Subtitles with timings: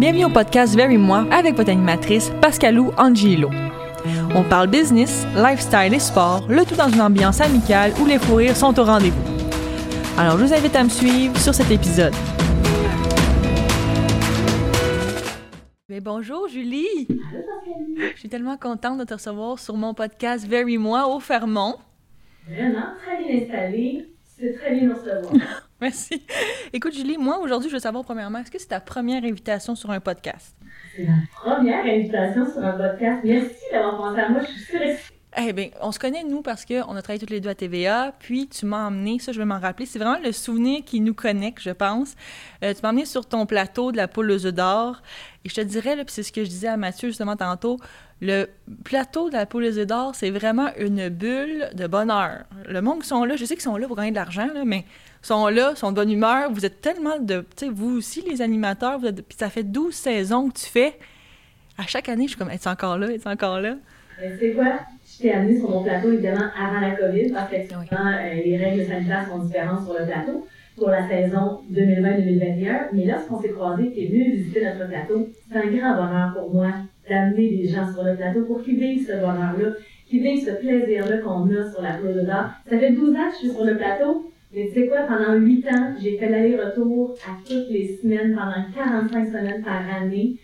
[0.00, 3.50] Bienvenue au podcast Very Moi avec votre animatrice Pascalou Angelo.
[4.34, 8.36] On parle business, lifestyle et sport, le tout dans une ambiance amicale où les fous
[8.36, 9.20] rires sont au rendez-vous.
[10.16, 12.14] Alors je vous invite à me suivre sur cet épisode.
[15.90, 17.06] Mais bonjour Julie!
[18.14, 21.74] Je suis tellement contente de te recevoir sur mon podcast Very Moi au Fermont.
[22.48, 24.08] Vraiment, très bien installé.
[24.24, 25.34] C'est très bien de recevoir.
[25.82, 26.22] Merci.
[26.72, 29.90] Écoute, Julie, moi, aujourd'hui, je veux savoir, premièrement, est-ce que c'est ta première invitation sur
[29.90, 30.54] un podcast?
[30.94, 33.20] C'est ma première invitation sur un podcast.
[33.24, 34.40] Merci d'avoir pensé à moi.
[34.42, 34.80] Je suis sûre
[35.38, 38.12] Eh bien, on se connaît, nous, parce qu'on a travaillé toutes les deux à TVA,
[38.18, 41.14] puis tu m'as emmené, ça, je vais m'en rappeler, c'est vraiment le souvenir qui nous
[41.14, 42.14] connecte, je pense.
[42.64, 45.02] Euh, tu m'as emmené sur ton plateau de la poule aux œufs d'or,
[45.44, 47.78] et je te dirais, c'est ce que je disais à Mathieu, justement, tantôt,
[48.20, 48.46] le
[48.82, 52.44] plateau de la poule aux œufs d'or, c'est vraiment une bulle de bonheur.
[52.68, 54.64] Le monde qui sont là, je sais qu'ils sont là pour gagner de l'argent, là,
[54.64, 54.84] mais
[55.22, 56.50] sont là, sont de bonne humeur.
[56.50, 57.46] Vous êtes tellement de.
[57.56, 60.66] Tu sais, vous aussi, les animateurs, vous êtes, puis ça fait 12 saisons que tu
[60.66, 60.98] fais.
[61.78, 63.10] À chaque année, je suis comme, es-tu encore là?
[63.10, 63.76] Es-tu encore là?
[64.22, 64.80] Euh, c'est quoi?
[65.06, 68.84] Je t'ai amené sur mon plateau, évidemment, avant la COVID, parce qu'effectivement, euh, les règles
[68.84, 70.46] sanitaires sont différentes sur le plateau
[70.76, 72.88] pour la saison 2020-2021.
[72.92, 76.54] Mais lorsqu'on s'est croisés, tu es venu visiter notre plateau, c'est un grand bonheur pour
[76.54, 76.72] moi
[77.08, 79.74] d'amener des gens sur le plateau pour qu'ils vivent ce bonheur-là,
[80.08, 82.50] qu'ils vivent ce plaisir-là qu'on a sur la Claude d'Or.
[82.68, 85.34] Ça fait 12 ans que je suis sur le plateau, mais tu sais quoi, pendant
[85.34, 90.36] 8 ans, j'ai fait l'aller-retour à toutes les semaines, pendant 45 semaines par année,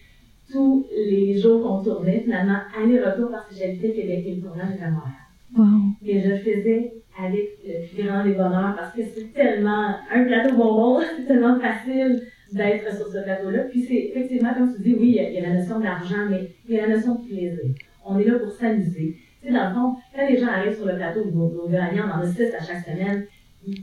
[0.51, 4.85] tous les jours qu'on tournait, finalement, aller-retour parce que j'habitais Québec et le tournage était
[4.85, 5.13] à Montréal.
[5.57, 5.65] Wow.
[6.05, 10.57] Et je faisais avec le plus grand des bonheurs parce que c'est tellement un plateau
[10.57, 13.65] bonbon, c'est tellement facile d'être sur ce plateau-là.
[13.71, 16.75] Puis c'est effectivement, comme tu dis, oui, il y, a la notion d'argent, mais il
[16.75, 17.75] y a la notion de plaisir.
[18.05, 19.17] On est là pour s'amuser.
[19.41, 22.05] Tu sais, dans le fond, quand les gens arrivent sur le plateau, nos, nos gagnants,
[22.07, 23.27] on en a six à chaque semaine,
[23.67, 23.83] il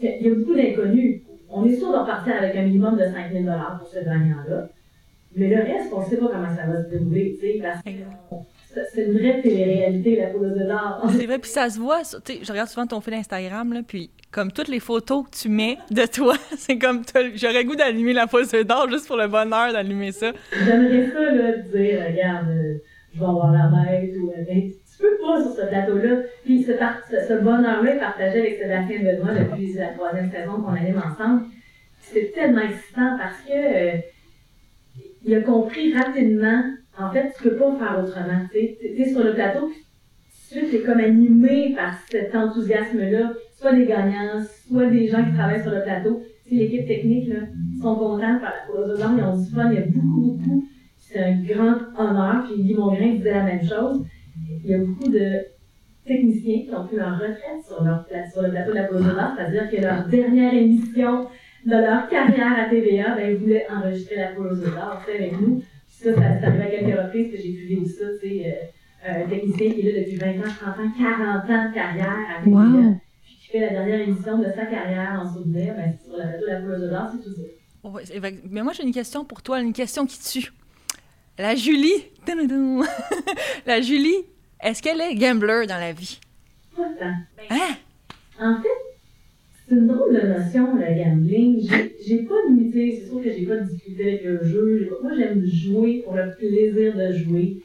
[0.00, 1.22] y a beaucoup d'inconnus.
[1.48, 3.44] On est sûr de repartir avec un minimum de 5 000
[3.78, 4.68] pour ce gagnant-là.
[5.34, 7.82] Mais le reste, on ne sait pas comment ça va se dérouler, tu sais, parce
[7.82, 7.90] que
[8.92, 11.10] c'est une vraie télé-réalité, la poule de d'or.
[11.10, 13.80] C'est vrai, puis ça se voit, tu sais, je regarde souvent ton fil Instagram, là,
[13.86, 17.02] puis comme toutes les photos que tu mets de toi, c'est comme,
[17.34, 20.32] j'aurais goût d'allumer la poule d'or juste pour le bonheur d'allumer ça.
[20.52, 22.74] J'aimerais ça, là, dire, regarde, euh,
[23.14, 26.22] je vais avoir la bête, ou, euh, ben, tu peux pas sur ce plateau-là.
[26.44, 31.02] Puis ce, ce bonheur-là est partagé avec Sébastien Benoît depuis la troisième saison qu'on anime
[31.04, 31.42] ensemble.
[32.00, 33.98] C'est tellement excitant parce que euh,
[35.24, 36.62] il a compris rapidement,
[36.98, 38.46] en fait, tu peux pas faire autrement.
[38.52, 39.70] Tu es sur le plateau,
[40.50, 45.32] puis tu es comme animé par cet enthousiasme-là, soit des gagnants, soit des gens qui
[45.32, 46.22] travaillent sur le plateau.
[46.46, 47.40] Tu l'équipe technique, là,
[47.80, 50.64] sont contents par la pause de ils ont du fun, il y a beaucoup, beaucoup.
[50.98, 54.04] C'est un grand honneur, puis Guy Mongrain disait la même chose.
[54.64, 55.44] Il y a beaucoup de
[56.04, 59.70] techniciens qui ont pris leur retraite sur, leur, le plateau de la pause de c'est-à-dire
[59.70, 61.26] que leur dernière émission
[61.64, 65.58] de leur carrière à TVA, ben, ils voulaient enregistrer la pause d'or avec nous.
[65.58, 68.70] Puis ça, ça, ça arrive à quelques reprises que j'ai pu vivre ça, tu sais,
[69.06, 72.18] euh, un technicien qui est là depuis 20 ans, 30 ans, 40 ans de carrière
[72.30, 72.96] à TVA, wow.
[73.22, 76.46] puis qui fait la dernière émission de sa carrière en souvenir, ben, sur la de
[76.46, 77.42] la pause d'or, c'est tout ça.
[77.84, 77.98] Oh,
[78.50, 80.52] mais moi, j'ai une question pour toi, une question qui tue.
[81.38, 82.04] La Julie,
[83.66, 84.24] la Julie,
[84.60, 86.20] est-ce qu'elle est gambler dans la vie?
[86.76, 87.14] Pas tant.
[87.50, 87.74] Hein?
[88.38, 88.68] En fait,
[89.72, 91.68] c'est une drôle de notion, le gambling.
[92.06, 94.98] J'ai pas limité, c'est sûr que j'ai pas de avec le jeu.
[95.02, 97.56] Moi, j'aime jouer pour le plaisir de jouer.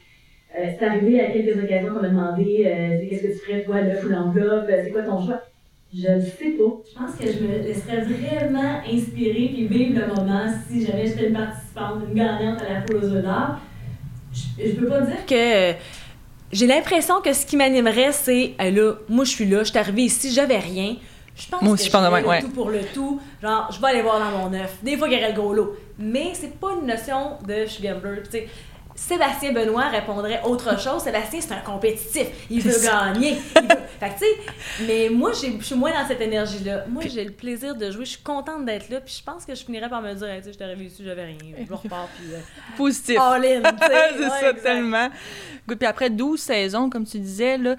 [0.57, 3.81] Euh, c'est arrivé à quelques occasions qu'on m'a demandé euh, qu'est-ce que tu ferais toi,
[3.81, 5.41] le ou l'enveloppe, c'est quoi ton choix?
[5.93, 6.81] Je ne sais pas.
[6.89, 11.27] Je pense que je me laisserais vraiment inspirer puis vivre le moment si jamais j'étais
[11.27, 13.21] une participante, une gagnante à la poule aux.
[14.33, 15.77] Je, je peux pas dire que
[16.51, 20.03] j'ai l'impression que ce qui m'animerait, c'est là, moi je suis là, je suis arrivée
[20.03, 20.95] ici, j'avais rien.
[21.37, 22.41] Je pense Moi aussi, que je pense je de ouais.
[22.41, 23.21] tout pour le tout.
[23.41, 24.77] Genre, je vais aller voir dans mon œuf.
[24.81, 25.77] Des fois, il y aurait le gros lot.
[25.99, 28.23] Mais c'est pas une notion de je suis gambler.
[28.29, 28.47] Sais,
[28.95, 31.03] Sébastien Benoît répondrait autre chose.
[31.03, 32.27] Sébastien, c'est un compétitif.
[32.49, 33.37] Il veut gagner.
[33.55, 33.67] Il veut...
[33.99, 36.85] Fait que, tu sais, mais moi, je suis moins dans cette énergie-là.
[36.89, 38.05] Moi, j'ai le plaisir de jouer.
[38.05, 38.99] Je suis contente d'être là.
[38.99, 40.85] Puis je pense que je finirais par me dire, hey, tu sais, je suis arrivée
[40.85, 41.37] ici, j'avais rien.
[41.67, 42.07] Je repars.
[42.17, 42.33] Puis.
[42.33, 42.39] Euh,
[42.75, 43.19] Positif.
[43.19, 44.63] All in, c'est Ouais, ça, exact.
[44.63, 45.09] tellement.
[45.75, 47.75] Puis après 12 saisons, comme tu disais, euh,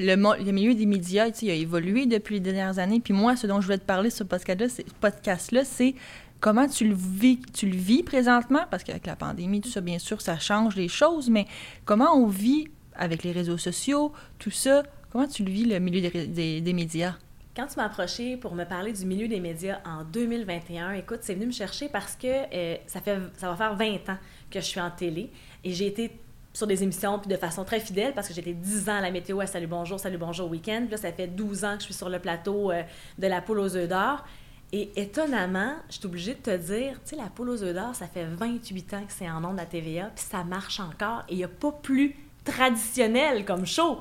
[0.00, 3.00] le, le milieu des médias, il a évolué depuis les dernières années.
[3.00, 5.94] Puis moi, ce dont je voulais te parler sur ce podcast-là, c'est,
[6.40, 9.98] comment tu le vis, tu le vis présentement, parce qu'avec la pandémie, tout ça, bien
[9.98, 11.46] sûr, ça change les choses, mais
[11.84, 16.08] comment on vit avec les réseaux sociaux, tout ça, comment tu le vis, le milieu
[16.10, 17.16] des médias?
[17.56, 21.34] Quand tu m'as approché pour me parler du milieu des médias en 2021, écoute, c'est
[21.34, 24.18] venu me chercher parce que euh, ça, fait, ça va faire 20 ans
[24.50, 25.30] que je suis en télé
[25.64, 26.12] et j'ai été
[26.52, 29.10] sur des émissions puis de façon très fidèle parce que j'étais 10 ans à la
[29.10, 30.80] météo à Salut Bonjour, Salut Bonjour Week-end.
[30.82, 32.82] Puis là, ça fait 12 ans que je suis sur le plateau euh,
[33.18, 34.24] de la poule aux œufs d'or.
[34.72, 37.94] Et étonnamment, je suis obligée de te dire, tu sais, la poule aux œufs d'or,
[37.94, 41.24] ça fait 28 ans que c'est en ondes à TVA, puis ça marche encore.
[41.28, 42.14] Et il n'y a pas plus
[42.44, 44.00] traditionnel comme show.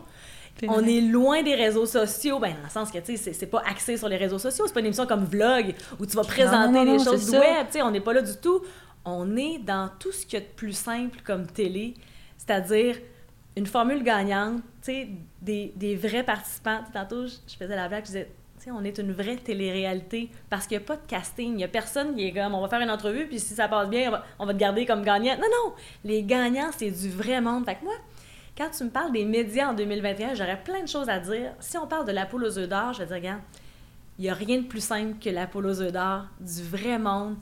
[0.68, 3.64] On est loin des réseaux sociaux, ben, dans le sens que, tu sais, c'est pas
[3.66, 4.66] axé sur les réseaux sociaux.
[4.68, 7.68] C'est pas une émission comme Vlog où tu vas présenter les choses du web.
[7.68, 8.62] Tu sais, on n'est pas là du tout.
[9.06, 11.96] On est dans tout ce qu'il y a de plus simple comme télé,
[12.50, 12.96] c'est-à-dire
[13.56, 16.80] une formule gagnante, des, des, vrais participants.
[16.92, 18.28] Tantôt, je faisais la blague, je disais,
[18.72, 21.52] on est une vraie télé-réalité parce qu'il n'y a pas de casting.
[21.52, 23.68] Il n'y a personne qui est comme on va faire une entrevue, puis si ça
[23.68, 25.36] passe bien, on va, te garder comme gagnant.
[25.36, 25.74] Non, non!
[26.04, 27.66] Les gagnants, c'est du vrai monde.
[27.66, 27.94] Fait que moi,
[28.58, 31.54] quand tu me parles des médias en 2021, j'aurais plein de choses à dire.
[31.60, 33.42] Si on parle de la poule aux œufs d'or, je vais dire, regarde,
[34.18, 36.98] il n'y a rien de plus simple que la poule aux œufs d'or, du vrai
[36.98, 37.36] monde.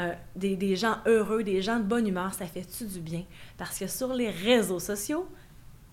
[0.00, 3.24] Euh, des, des, gens heureux, des gens de bonne humeur, ça fait-tu du bien?
[3.58, 5.28] Parce que sur les réseaux sociaux,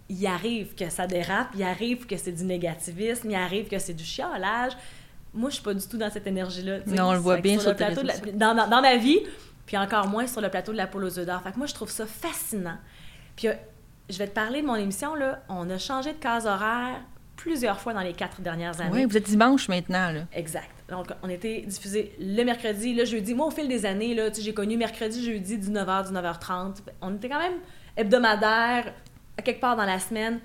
[0.07, 3.93] il arrive que ça dérape, il arrive que c'est du négativisme, il arrive que c'est
[3.93, 4.71] du chiolage.
[5.33, 6.79] Moi, je suis pas du tout dans cette énergie-là.
[6.87, 8.01] Non, on le voit bien sur, le plateau.
[8.33, 9.19] dans, dans, ma vie,
[9.65, 11.41] puis encore moins sur le plateau de la poule aux œufs d'or.
[11.41, 12.77] Fait que moi, je trouve ça fascinant.
[13.35, 13.53] Puis euh,
[14.09, 15.43] je vais te parler de mon émission, là.
[15.49, 17.01] On a changé de case horaire
[17.35, 18.91] plusieurs fois dans les quatre dernières années.
[18.91, 20.21] Oui, vous êtes dimanche maintenant, là.
[20.33, 20.78] Exact.
[20.89, 23.33] Donc, on était diffusé le mercredi, le jeudi.
[23.33, 26.77] Moi, au fil des années, là, j'ai connu mercredi, jeudi, 19h, 19h30.
[27.01, 27.59] On était quand même
[27.95, 28.93] hebdomadaire,
[29.43, 30.39] quelque part dans la semaine.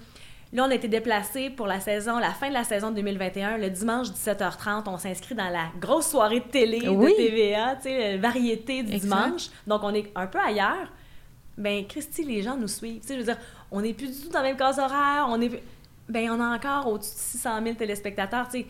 [0.52, 3.70] Là, on a été déplacé pour la saison, la fin de la saison 2021, le
[3.70, 4.84] dimanche 17h30.
[4.86, 9.48] On s'inscrit dans la grosse soirée de télé de TVA, tu sais, variété du dimanche.
[9.66, 10.92] Donc, on est un peu ailleurs.
[11.58, 13.00] Ben, Christy, les gens nous suivent.
[13.00, 13.38] Tu sais, je veux dire,
[13.72, 15.26] on n'est plus du tout dans la même case horaire.
[15.28, 15.60] On est,
[16.08, 18.48] ben, on a encore au-dessus de 600 000 téléspectateurs.
[18.48, 18.66] Tu sais,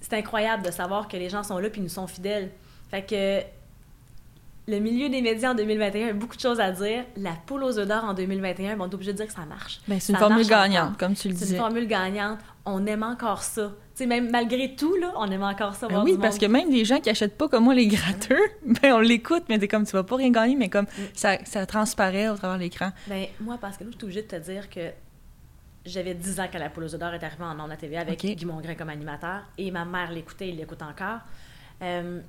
[0.00, 2.50] c'est incroyable de savoir que les gens sont là puis nous sont fidèles.
[2.90, 3.42] Fait que
[4.68, 7.04] le milieu des médias en 2021 a beaucoup de choses à dire.
[7.16, 9.80] La poule aux œufs d'or en 2021, on est obligé de dire que ça marche.
[9.88, 11.46] Ben, c'est une formule gagnante, comme tu le disais.
[11.46, 12.38] C'est une formule gagnante.
[12.64, 13.72] On aime encore ça.
[13.94, 15.88] sais, même malgré tout, là, on aime encore ça.
[15.88, 18.92] Ben oui, parce que même des gens qui achètent pas comme moi les gratteurs, ben
[18.92, 21.02] on l'écoute, mais c'est comme tu vas pas rien gagner, mais comme mm.
[21.14, 22.90] ça, ça transparaît au travers de l'écran.
[23.08, 24.90] Ben, moi, parce que là, je suis obligée de te dire que
[25.84, 28.20] j'avais 10 ans quand la poule aux œufs d'or est arrivée en à TV avec
[28.20, 31.20] Guy Mongrain comme animateur, et ma mère l'écoutait, il l'écoute encore.
[31.82, 32.20] Euh,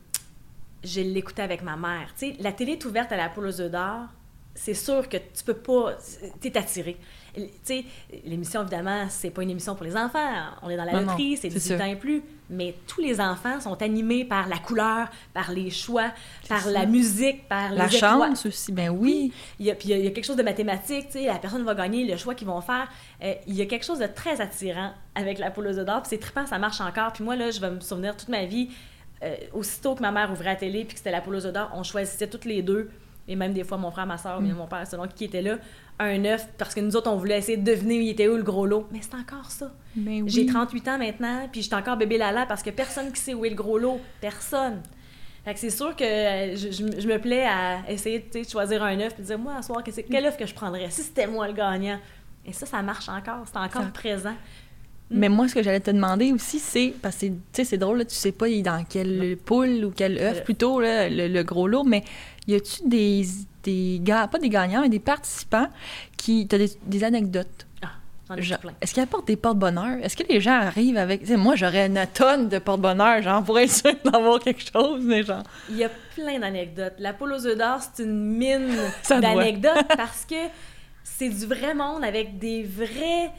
[0.84, 2.14] je l'écoutais avec ma mère.
[2.18, 4.08] Tu la télé est ouverte à la poule aux œufs d'or,
[4.56, 5.98] c'est sûr que tu peux pas...
[6.40, 6.98] T'es attiré.
[7.36, 7.86] Tu sais,
[8.26, 10.30] l'émission, évidemment, c'est pas une émission pour les enfants.
[10.62, 12.24] On est dans la loterie, c'est 18 ans et plus.
[12.50, 16.12] Mais tous les enfants sont animés par la couleur, par les choix,
[16.50, 19.32] par la musique, par la chance aussi, ben oui.
[19.58, 21.64] Il y, a, puis il y a quelque chose de mathématique, tu sais, la personne
[21.64, 22.90] va gagner le choix qu'ils vont faire.
[23.24, 26.10] Euh, il y a quelque chose de très attirant avec la poule aux d'or, puis
[26.10, 27.14] c'est trippant, ça marche encore.
[27.14, 28.70] Puis moi, là, je vais me souvenir toute ma vie,
[29.24, 31.72] euh, aussitôt que ma mère ouvrait la télé puis que c'était la poule aux d'or,
[31.74, 32.90] on choisissait toutes les deux,
[33.32, 34.54] et même des fois mon frère, ma soeur, mm.
[34.54, 35.58] mon père, selon qui était là,
[36.00, 38.36] un œuf, parce que nous autres, on voulait essayer de deviner où il était où
[38.36, 38.88] le gros lot.
[38.92, 39.72] Mais c'est encore ça.
[40.26, 43.46] J'ai 38 ans maintenant, puis j'étais encore bébé Lala parce que personne qui sait où
[43.46, 44.02] est le gros lot.
[44.20, 44.82] Personne.
[45.46, 49.16] Fait que c'est sûr que euh, je, me plais à essayer de choisir un œuf
[49.16, 51.54] puis de dire, moi, à soir, quel œuf que je prendrais si c'était moi le
[51.54, 52.00] gagnant?
[52.46, 53.44] Et ça, ça marche encore.
[53.46, 54.36] C'est encore présent.
[55.14, 58.16] Mais moi, ce que j'allais te demander aussi, c'est, parce que, c'est drôle, là, tu
[58.16, 62.04] sais pas dans quelle poule ou quel œuf, plutôt, là, le, gros lot, mais
[62.48, 63.26] y a-tu des,
[63.64, 65.68] des gars, pas des gagnants, mais des participants
[66.18, 67.66] qui, t'as des, des anecdotes?
[67.82, 69.98] Ah, est-ce qu'ils apportent des porte-bonheur?
[70.04, 71.28] Est-ce que les gens arrivent avec.
[71.30, 75.44] moi, j'aurais une tonne de porte-bonheur, genre, pour être sûr d'avoir quelque chose, mais genre.
[75.70, 76.94] Il y a plein d'anecdotes.
[77.00, 78.76] La poule aux œufs d'or, c'est une mine
[79.10, 80.36] d'anecdotes parce que
[81.04, 83.32] c'est du vrai monde avec des vrais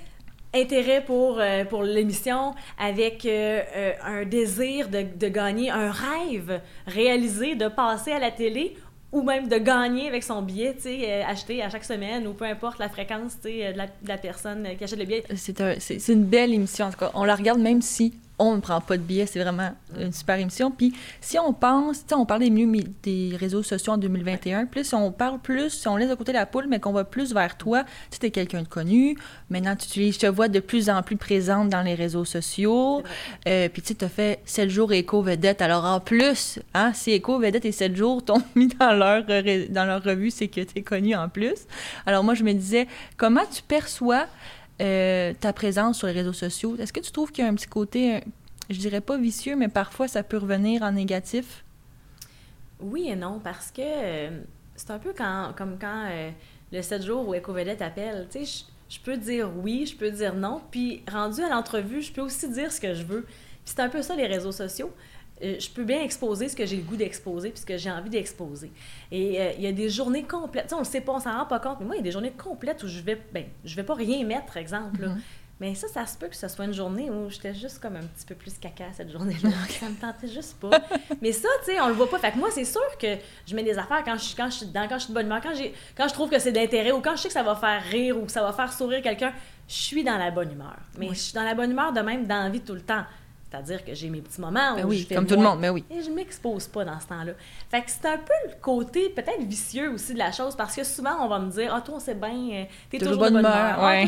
[0.55, 6.61] intérêt pour, euh, pour l'émission, avec euh, euh, un désir de, de, gagner, un rêve
[6.87, 8.77] réalisé de passer à la télé
[9.13, 12.47] ou même de gagner avec son billet, tu sais, acheté à chaque semaine ou peu
[12.47, 15.25] importe la fréquence, tu sais, la, de la personne qui achète le billet.
[15.35, 17.11] C'est une belle émission, en tout cas.
[17.15, 19.27] On la regarde même si on ne prend pas de billets.
[19.27, 20.71] C'est vraiment une super émission.
[20.71, 24.95] Puis si on pense, on parle des, mieux, des réseaux sociaux en 2021, puis si
[24.95, 27.57] on parle plus, si on laisse de côté la poule, mais qu'on va plus vers
[27.57, 29.17] toi, tu es quelqu'un de connu,
[29.49, 33.03] maintenant tu utilises, je te vois de plus en plus présente dans les réseaux sociaux,
[33.47, 35.63] euh, puis tu as fait 7 jours éco-vedette.
[35.63, 40.03] Alors en plus, hein, si éco-vedette et 7 jours t'ont mis dans leur, dans leur
[40.03, 41.67] revue, c'est que tu es connu en plus.
[42.07, 44.27] Alors moi, je me disais, comment tu perçois
[44.83, 46.77] euh, ta présence sur les réseaux sociaux?
[46.79, 48.21] Est-ce que tu trouves qu'il y a un petit côté,
[48.69, 51.65] je dirais pas vicieux, mais parfois ça peut revenir en négatif?
[52.81, 54.41] Oui et non, parce que euh,
[54.75, 56.31] c'est un peu comme quand euh,
[56.73, 58.27] le 7 jours où EcoVedette appelle.
[58.31, 62.13] Tu sais, je peux dire oui, je peux dire non, puis rendu à l'entrevue, je
[62.13, 63.23] peux aussi dire ce que je veux.
[63.23, 64.93] Puis c'est un peu ça les réseaux sociaux.
[65.43, 67.91] Euh, je peux bien exposer ce que j'ai le goût d'exposer puis ce que j'ai
[67.91, 68.71] envie d'exposer.
[69.11, 71.47] Et euh, il y a des journées complètes, on le sait pas, on s'en rend
[71.47, 73.75] pas compte, mais moi, il y a des journées complètes où je vais, ben, je
[73.75, 75.05] vais pas rien mettre, exemple.
[75.05, 75.21] Mm-hmm.
[75.63, 78.03] Mais ça, ça se peut que ce soit une journée où j'étais juste comme un
[78.03, 79.51] petit peu plus caca cette journée-là.
[79.69, 80.71] ça me tentait juste pas.
[81.21, 82.19] Mais ça, tu sais, on le voit pas.
[82.19, 84.67] Fait que moi, c'est sûr que je mets des affaires quand je, quand je suis
[84.67, 86.91] dedans, quand je suis de bonne humeur, quand, j'ai, quand je trouve que c'est d'intérêt
[86.91, 89.03] ou quand je sais que ça va faire rire ou que ça va faire sourire
[89.03, 89.33] quelqu'un,
[89.69, 90.79] je suis dans la bonne humeur.
[90.99, 93.05] Mais je suis dans la bonne humeur de même dans la vie tout le temps.
[93.53, 95.61] C'est-à-dire que j'ai mes petits moments Ben où oui, je fais comme tout le monde,
[95.61, 95.85] mais oui.
[95.91, 97.33] Et je m'expose pas dans ce temps-là.
[97.71, 100.85] Fait que c'est un peu le côté peut-être vicieux aussi de la chose parce que
[100.85, 103.33] souvent on va me dire Ah, toi, on sait bien, euh, t'es Toujours toujours, de
[103.33, 103.77] bonne humeur.
[103.79, 104.05] Ah,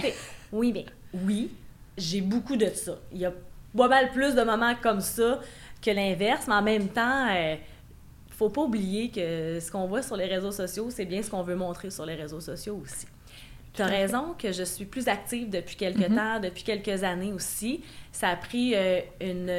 [0.51, 1.51] Oui, mais oui,
[1.99, 2.97] j'ai beaucoup de ça.
[3.13, 3.33] Il y a
[3.77, 5.41] pas mal plus de moments comme ça
[5.83, 7.57] que l'inverse, mais en même temps, euh,
[8.31, 11.43] faut pas oublier que ce qu'on voit sur les réseaux sociaux, c'est bien ce qu'on
[11.43, 13.07] veut montrer sur les réseaux sociaux aussi.
[13.75, 16.17] Tu as raison que je suis plus active depuis quelques Mhm.
[16.17, 17.83] temps, depuis quelques années aussi.
[18.13, 19.53] Ça a pris euh, une,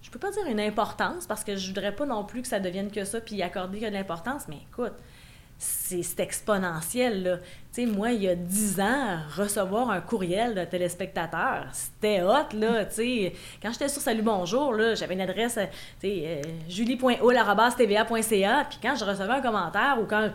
[0.00, 2.60] je peux pas dire une importance parce que je voudrais pas non plus que ça
[2.60, 4.92] devienne que ça puis y accorder que de l'importance, mais écoute,
[5.58, 7.22] c'est exponentiel.
[7.22, 7.36] là.
[7.38, 12.52] Tu sais, moi, il y a 10 ans, recevoir un courriel d'un téléspectateur, c'était hot,
[12.56, 13.32] là, tu sais.
[13.62, 15.66] Quand j'étais sur Salut Bonjour, là, j'avais une adresse, euh,
[16.00, 20.30] tu sais, julie.oul.tva.ca, puis quand je recevais un commentaire ou quand...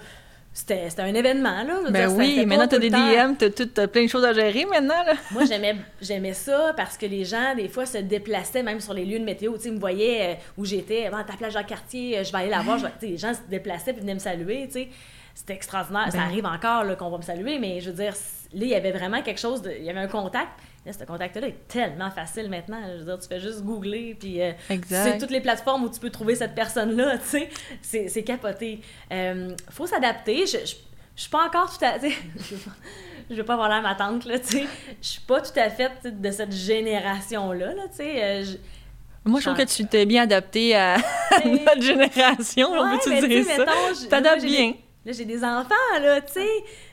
[0.57, 1.75] C'était un événement, là.
[1.91, 5.13] Ben dire, oui, maintenant t'as des DM, t'as plein de choses à gérer maintenant, là.
[5.29, 9.19] moi, j'aimais, ça parce que les gens, des fois, se déplaçaient même sur les lieux
[9.19, 9.53] de météo.
[9.57, 12.39] Tu sais, ils me voyaient euh, où j'étais, ah, ta plage Jacques-Cartier, euh, je vais
[12.39, 12.79] aller la voir.
[12.79, 14.87] Je vais- tu sais, les gens se déplaçaient puis venaient me saluer, tu sais.
[15.35, 16.07] C'était extraordinaire.
[16.11, 16.23] ça Ben.
[16.23, 18.91] arrive encore là, qu'on va me saluer, mais je veux dire, là, il y avait
[18.91, 20.49] vraiment quelque chose, de, il y avait un contact.
[20.87, 22.79] Là, ce contact-là est tellement facile maintenant.
[22.93, 24.53] Je veux dire, tu fais juste googler, puis euh,
[25.03, 27.49] c'est toutes les plateformes où tu peux trouver cette personne-là, tu sais.
[27.81, 28.79] C'est, c'est capoté.
[29.11, 30.45] Euh, faut s'adapter.
[30.47, 30.75] Je, je,
[31.15, 31.99] je suis pas encore tout à...
[31.99, 32.71] sais, je veux pas-
[33.29, 34.65] je veux pas avoir l'air ma tante, là, tu sais.
[35.01, 38.23] Je suis pas tout à fait de cette génération-là, là, tu sais.
[38.23, 38.57] Euh, je-
[39.29, 40.95] Moi, je trouve que tu t'es bien adapté à
[41.45, 43.65] notre génération, on peut-tu dire ça?
[44.03, 44.67] Tu t'adaptes bien.
[44.71, 46.47] des- Là, j'ai des enfants, là, tu sais,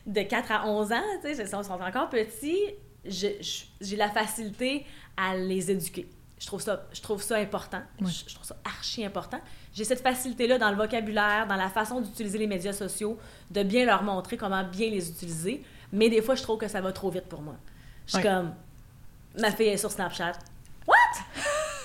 [0.07, 2.59] de 4 à 11 ans, tu sais, ils sont encore petits.
[3.07, 4.85] J'ai la facilité
[5.17, 6.09] à les éduquer.
[6.39, 7.83] Je trouve ça, je trouve ça important.
[8.01, 9.41] Je, je trouve ça archi important.
[9.73, 13.19] J'ai cette facilité-là dans le vocabulaire, dans la façon d'utiliser les médias sociaux,
[13.51, 15.63] de bien leur montrer comment bien les utiliser.
[15.93, 17.57] Mais des fois, je trouve que ça va trop vite pour moi.
[18.07, 18.53] Je suis comme,
[19.39, 20.33] ma fille est sur Snapchat.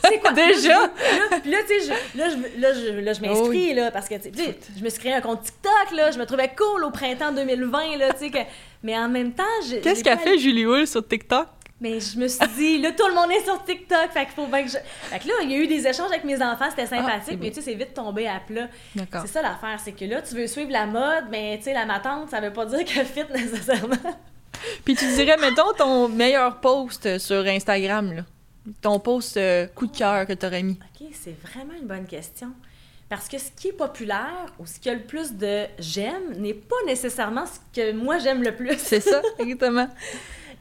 [0.10, 0.14] What?
[0.14, 0.32] C'est quoi?
[0.34, 0.80] Déjà?
[0.82, 0.90] Là,
[1.32, 4.08] je- Puis là, tu sais, je- là, je, là, je, là, je m'inscris, là, parce
[4.10, 6.84] que, tu sais, je me suis créé un compte TikTok, là, je me trouvais cool
[6.84, 8.40] au printemps 2020, là, tu sais, que...
[8.84, 9.76] Mais en même temps, je...
[9.78, 11.48] Qu'est-ce j'ai qu'a fait Julie Hull sur TikTok?
[11.82, 14.48] Mais je me suis dit, là, tout le monde est sur TikTok, fait qu'il faut
[14.48, 14.78] bien que je...
[15.10, 17.40] Fait que là, il y a eu des échanges avec mes enfants, c'était Ah, sympathique,
[17.42, 18.68] mais tu sais, c'est vite tombé à plat.
[18.96, 19.22] D'accord.
[19.26, 21.86] C'est ça l'affaire, c'est que là, tu veux suivre la mode, mais tu sais, la
[21.86, 23.96] matante, ça veut pas dire qu'elle fit nécessairement.
[24.84, 28.22] Puis tu dirais, mettons, ton meilleur post sur Instagram, là.
[28.82, 30.78] Ton post euh, coup de cœur que t'aurais mis?
[31.02, 32.52] OK, c'est vraiment une bonne question.
[33.10, 36.54] Parce que ce qui est populaire ou ce qui a le plus de j'aime n'est
[36.54, 38.78] pas nécessairement ce que moi j'aime le plus.
[38.78, 39.90] C'est ça, exactement.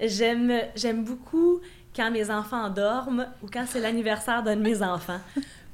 [0.01, 1.61] J'aime, j'aime beaucoup
[1.95, 5.21] quand mes enfants dorment ou quand c'est l'anniversaire d'un de mes enfants.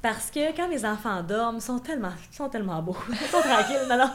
[0.05, 2.95] Parce que quand mes enfants dorment, ils sont tellement, sont tellement beaux.
[3.09, 3.87] Ils sont tranquilles.
[3.89, 4.11] Non, non.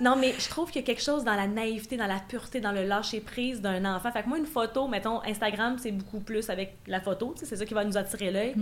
[0.00, 2.62] non, mais je trouve qu'il y a quelque chose dans la naïveté, dans la pureté,
[2.62, 4.10] dans le lâcher-prise d'un enfant.
[4.10, 7.34] Fait que moi, une photo, mettons, Instagram, c'est beaucoup plus avec la photo.
[7.36, 8.54] C'est ça qui va nous attirer l'œil.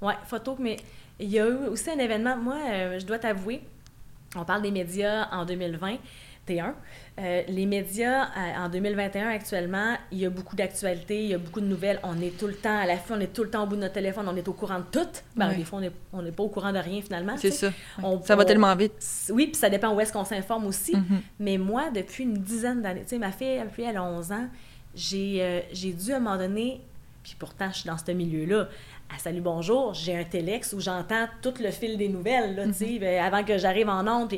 [0.00, 0.76] Ouais, photo, mais
[1.18, 2.36] il y a eu aussi un événement.
[2.36, 3.62] Moi, euh, je dois t'avouer,
[4.36, 5.96] on parle des médias en 2020.
[6.48, 6.72] T1.
[7.20, 11.38] Euh, les médias euh, en 2021 actuellement, il y a beaucoup d'actualités, il y a
[11.38, 12.00] beaucoup de nouvelles.
[12.02, 13.80] On est tout le temps à l'affût, on est tout le temps au bout de
[13.82, 15.08] notre téléphone, on est au courant de tout.
[15.36, 15.52] Ben.
[15.54, 15.80] Des fois,
[16.12, 17.36] on n'est pas au courant de rien finalement.
[17.36, 17.72] C'est ça.
[18.02, 18.92] On- Ça va on- tellement vite.
[19.30, 20.96] Oui, puis ça dépend où est-ce qu'on s'informe aussi.
[20.96, 21.20] Mhm.
[21.40, 24.48] Mais moi, depuis une dizaine d'années, tu sais, ma fille, fille, elle a 11 ans,
[24.94, 26.80] j'ai euh, j'ai dû à un moment donné,
[27.22, 28.68] puis pourtant, je suis dans ce milieu-là,
[29.14, 32.72] à Salut Bonjour, j'ai un téléx où j'entends tout le fil des nouvelles, là, tu
[32.74, 34.34] sais, ben, avant que j'arrive en ondes.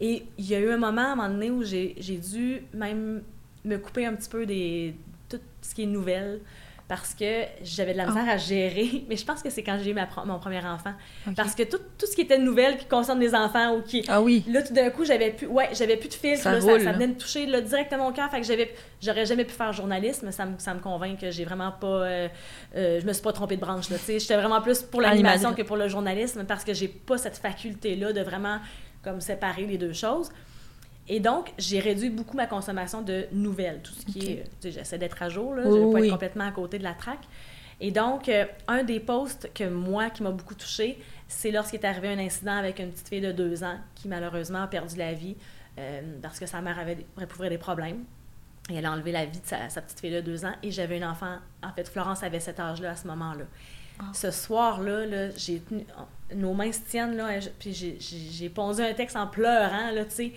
[0.00, 3.22] Et il y a eu un moment, à un moment donné, où j'ai dû même
[3.64, 4.94] me couper un petit peu des
[5.28, 6.40] tout ce qui est nouvelles
[6.88, 9.04] parce que j'avais de la misère à gérer.
[9.08, 10.94] Mais je pense que c'est quand j'ai eu ma mon premier enfant.
[11.36, 14.22] Parce que tout, tout ce qui était nouvelles qui concerne les enfants ou qui, Ah
[14.22, 14.42] oui.
[14.48, 16.42] Là, tout d'un coup, j'avais plus, ouais, j'avais plus de filtre.
[16.42, 18.30] Ça là, roule, ça, venait me toucher là, directement au cœur.
[18.30, 20.32] Fait que j'avais, j'aurais jamais pu faire journalisme.
[20.32, 22.28] Ça me, ça me convainc que j'ai vraiment pas, euh,
[22.74, 23.90] euh, je me suis pas trompée de branche.
[23.90, 25.62] Là, j'étais vraiment plus pour l'animation Animation.
[25.62, 28.60] que pour le journalisme parce que j'ai pas cette faculté là de vraiment
[29.08, 30.30] comme séparer les deux choses.
[31.08, 34.72] Et donc, j'ai réduit beaucoup ma consommation de nouvelles, tout ce qui est, tu sais,
[34.72, 36.06] j'essaie d'être à jour là, Oui, je veux pas oui.
[36.06, 37.24] être complètement à côté de la traque.
[37.80, 40.98] Et donc, euh, un des posts que moi, qui m'a beaucoup touchée,
[41.28, 44.62] c'est lorsqu'il est arrivé un incident avec une petite fille de deux ans qui, malheureusement,
[44.64, 45.36] a perdu la vie
[45.78, 48.04] euh, parce que sa mère avait recouvrait des problèmes.
[48.70, 50.52] Et elle a enlevé la vie de sa, sa petite fille de deux ans.
[50.62, 53.44] Et j'avais une enfant, en fait, Florence avait cet âge-là à ce moment-là.
[54.12, 55.84] Ce soir-là, là, j'ai tenu,
[56.34, 57.28] nos mains se tiennent, là,
[57.58, 60.32] puis j'ai- pondu un texte en pleurant, là, tu sais.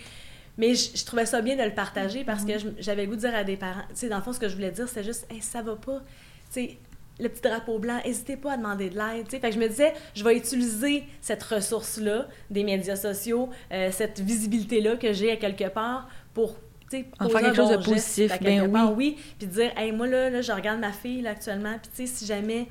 [0.57, 3.21] Mais je, je trouvais ça bien de le partager parce que je- j'avais goût de
[3.21, 5.03] dire à des parents, tu sais, dans le fond, ce que je voulais dire, c'était
[5.03, 6.01] juste, hey, ça va pas.
[6.49, 6.77] sais,
[7.19, 9.25] le petit drapeau blanc, n'hésitez pas à demander de l'aide.
[9.25, 9.39] tu sais.
[9.39, 14.19] Fait que je me disais, je vais utiliser cette ressource-là des médias sociaux, euh, cette
[14.19, 16.55] visibilité-là que j'ai à quelque part pour
[16.89, 19.17] tu En faire quelque un chose de bon positif, ben part, oui.
[19.39, 22.25] Puis dire, hey, moi là, là, je regarde ma fille là, actuellement, puis tu si
[22.25, 22.67] jamais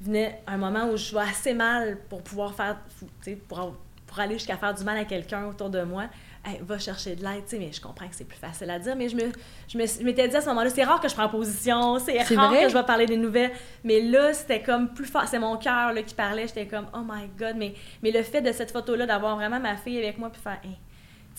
[0.00, 3.76] venait un moment où je vais assez mal pour pouvoir faire, tu sais, pour,
[4.06, 6.04] pour aller jusqu'à faire du mal à quelqu'un autour de moi,
[6.46, 8.78] hey, va chercher de l'aide, tu sais, mais je comprends que c'est plus facile à
[8.78, 9.22] dire, mais je me,
[9.68, 12.22] je me- je m'étais dit à ce moment-là, c'est rare que je prends position, c'est
[12.36, 12.62] rare vrai?
[12.64, 13.50] que je vais parler des nouvelles,
[13.84, 17.28] mais là, c'était comme plus fort, c'est mon cœur qui parlait, j'étais comme, oh my
[17.38, 20.40] god, mais, mais le fait de cette photo-là, d'avoir vraiment ma fille avec moi, puis
[20.40, 20.78] faire, hey,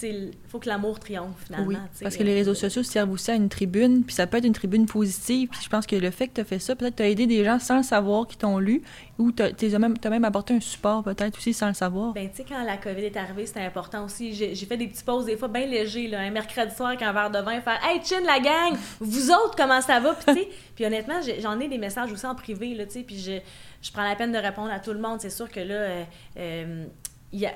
[0.03, 1.67] il faut que l'amour triomphe finalement.
[1.67, 4.45] Oui, parce que les réseaux sociaux servent aussi à une tribune, puis ça peut être
[4.45, 5.49] une tribune positive.
[5.49, 7.27] Puis je pense que le fait que tu as fait ça, peut-être tu as aidé
[7.27, 8.81] des gens sans le savoir qui t'ont lu,
[9.17, 12.13] ou tu as, même, t'as même apporté un support peut-être aussi sans le savoir.
[12.13, 14.33] Ben, tu sais, quand la COVID est arrivée, c'était important aussi.
[14.33, 17.11] J'ai fait des petits pauses, des fois bien légers, là, un mercredi soir avec un
[17.11, 20.13] verre de vin, faire Hey, chin, la gang, vous autres, comment ça va?
[20.13, 23.03] Puis, tu sais, puis honnêtement, j'en ai des messages aussi en privé, là, tu sais,
[23.03, 23.39] puis je,
[23.81, 25.19] je prends la peine de répondre à tout le monde.
[25.21, 26.03] C'est sûr que là, euh,
[26.37, 26.85] euh,
[27.31, 27.53] il y a-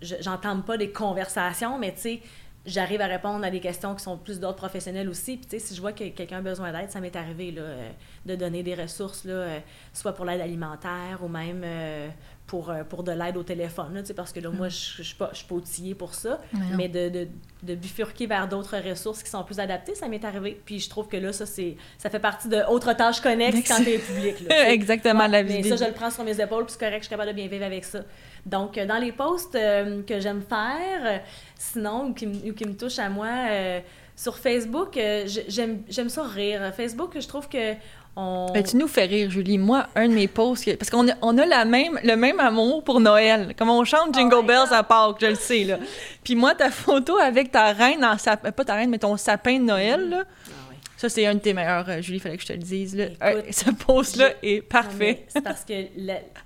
[0.00, 2.20] j'entame pas des conversations, mais tu sais,
[2.64, 5.36] j'arrive à répondre à des questions qui sont plus d'ordre professionnel aussi.
[5.36, 7.62] Puis, tu sais, si je vois que quelqu'un a besoin d'aide, ça m'est arrivé, là,
[7.62, 7.90] euh,
[8.26, 9.58] de donner des ressources, là, euh,
[9.92, 12.08] soit pour l'aide alimentaire ou même euh,
[12.46, 15.02] pour, pour de l'aide au téléphone, là, tu sais, parce que là, moi, je je
[15.02, 16.40] suis pas, pas outillée pour ça.
[16.52, 16.60] Ouais.
[16.76, 17.28] Mais de, de,
[17.62, 20.60] de bifurquer vers d'autres ressources qui sont plus adaptées, ça m'est arrivé.
[20.64, 23.82] Puis je trouve que là, ça, c'est, ça fait partie de autres tâches connexes quand
[23.82, 24.40] t'es public.
[24.48, 24.70] Là, tu.
[24.70, 27.10] Exactement, la mais ça, je le prends sur mes épaules, puis c'est correct, je suis
[27.10, 28.02] capable de bien vivre avec ça.
[28.46, 31.18] Donc, euh, dans les posts euh, que j'aime faire, euh,
[31.56, 33.28] sinon, ou qui, me- ou qui me touchent à moi,
[34.16, 34.98] sur Facebook,
[35.48, 36.72] j'aime j'aime ça rire.
[36.76, 37.74] Facebook, je trouve que
[38.14, 38.46] on...
[38.52, 39.56] Ben, tu nous fais rire, Julie.
[39.56, 42.84] Moi, un de mes posts, parce qu'on a, on a la même, le même amour
[42.84, 43.54] pour Noël.
[43.56, 45.78] Comme on chante Jingle Oh Bells à Pâques, je le sais, là.
[46.24, 48.16] Puis moi, ta photo avec ta reine en
[48.52, 50.50] pas ta reine, mais ton sapin de Noël, là, Ah.
[51.02, 53.04] Ça, c'est un de tes meilleurs, euh, Julie, fallait que je te le dise, là.
[53.06, 55.24] Écoute, Euh, ce post-là est parfait.
[55.28, 55.72] C'est parce que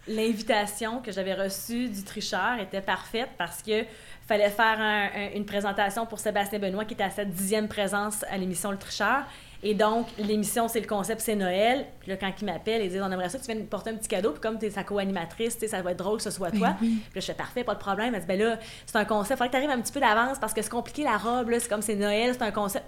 [0.09, 3.85] l'invitation que j'avais reçue du tricheur était parfaite parce que
[4.27, 8.25] fallait faire un- un- une présentation pour Sébastien Benoît qui était à sa dixième présence
[8.31, 9.23] à l'émission Le Tricheur.
[9.63, 11.87] Et donc, l'émission, c'est le concept, c'est Noël.
[12.01, 13.95] Puis là, quand il m'appelle, il dit On aimerait ça que tu viennes porter un
[13.95, 14.33] petit cadeau.
[14.33, 16.51] Puis comme tu es sa co-animatrice, tu sais, ça va être drôle que ce soit
[16.51, 16.69] toi.
[16.71, 16.89] Ben oui.
[17.11, 18.15] Puis là, je fais parfait, pas de problème.
[18.15, 19.39] Elle dit Ben là, c'est un concept.
[19.39, 21.49] Faudrait que tu arrives un petit peu d'avance parce que c'est compliqué la robe.
[21.51, 21.59] là.
[21.61, 22.85] C'est comme c'est Noël, c'est un concept.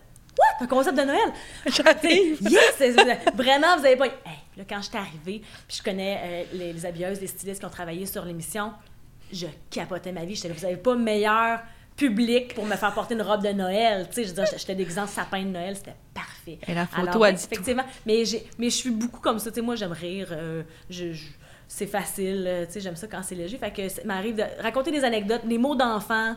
[0.61, 1.33] Un concept de Noël?
[1.67, 2.39] J'arrive.
[2.43, 2.97] Yes!
[3.35, 4.07] Vraiment, vous avez pas.
[4.07, 4.13] Hey,
[4.57, 7.67] là, quand je suis arrivée, puis je connais euh, les, les habilleuses, les stylistes qui
[7.67, 8.73] ont travaillé sur l'émission,
[9.33, 10.35] je capotais ma vie.
[10.35, 11.61] J'étais là, vous avez pas meilleur
[11.97, 14.07] public pour me faire porter une robe de Noël.
[14.13, 16.59] Tu sais, je j'étais déguisée en sapin de Noël, c'était parfait.
[16.67, 17.49] Et la photo Alors, a ouais, dit tout.
[17.53, 17.85] Effectivement.
[18.07, 19.51] Mais, j'ai- mais je suis beaucoup comme ça.
[19.51, 20.29] Tu sais, moi, j'aime rire.
[20.33, 21.27] euh, je, je-
[21.67, 22.45] c'est facile.
[22.47, 23.59] euh, Tu sais, j'aime ça quand c'est léger.
[23.59, 26.35] Fait que ça m'arrive de raconter des anecdotes, des mots d'enfant.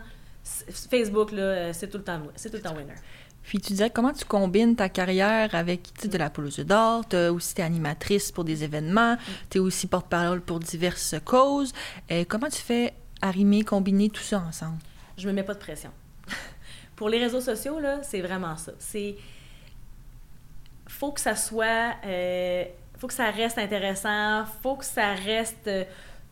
[0.89, 2.95] Facebook, là, c'est tout le temps, c'est tout le temps winner.
[3.43, 7.17] Puis tu disais comment tu combines ta carrière avec tu de la œufs d'or, tu
[7.17, 9.17] aussi t'es animatrice pour des événements,
[9.49, 11.73] tu es aussi porte-parole pour diverses causes.
[12.12, 14.77] Euh, comment tu fais arrimer, combiner tout ça ensemble?
[15.17, 15.91] je me mets pas de pression.
[16.95, 18.71] Pour les réseaux sociaux, là, c'est vraiment ça.
[18.80, 19.15] C'est.
[20.88, 21.95] Faut que ça soit.
[22.06, 22.63] euh,
[22.97, 25.67] faut que ça reste intéressant, faut que ça reste.
[25.67, 25.84] euh,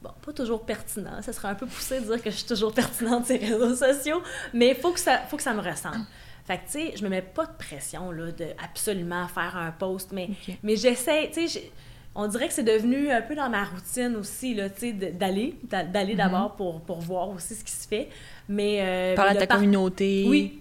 [0.02, 1.22] Bon, pas toujours pertinent.
[1.22, 3.76] Ça serait un peu poussé de dire que je suis toujours pertinente sur les réseaux
[3.76, 4.22] sociaux,
[4.54, 6.06] mais faut que ça, faut que ça me ressemble.
[6.50, 9.70] Fait que, tu sais, je me mets pas de pression, là, de absolument faire un
[9.72, 10.30] post, mais,
[10.64, 11.72] mais j'essaie, tu sais,
[12.16, 15.56] on dirait que c'est devenu un peu dans ma routine aussi, là, tu sais, d'aller,
[15.64, 18.10] d'a- d'aller d'abord pour, pour voir aussi ce qui se fait,
[18.48, 18.80] mais...
[18.82, 20.26] euh, Parler à de ta par- communauté.
[20.28, 20.60] Oui.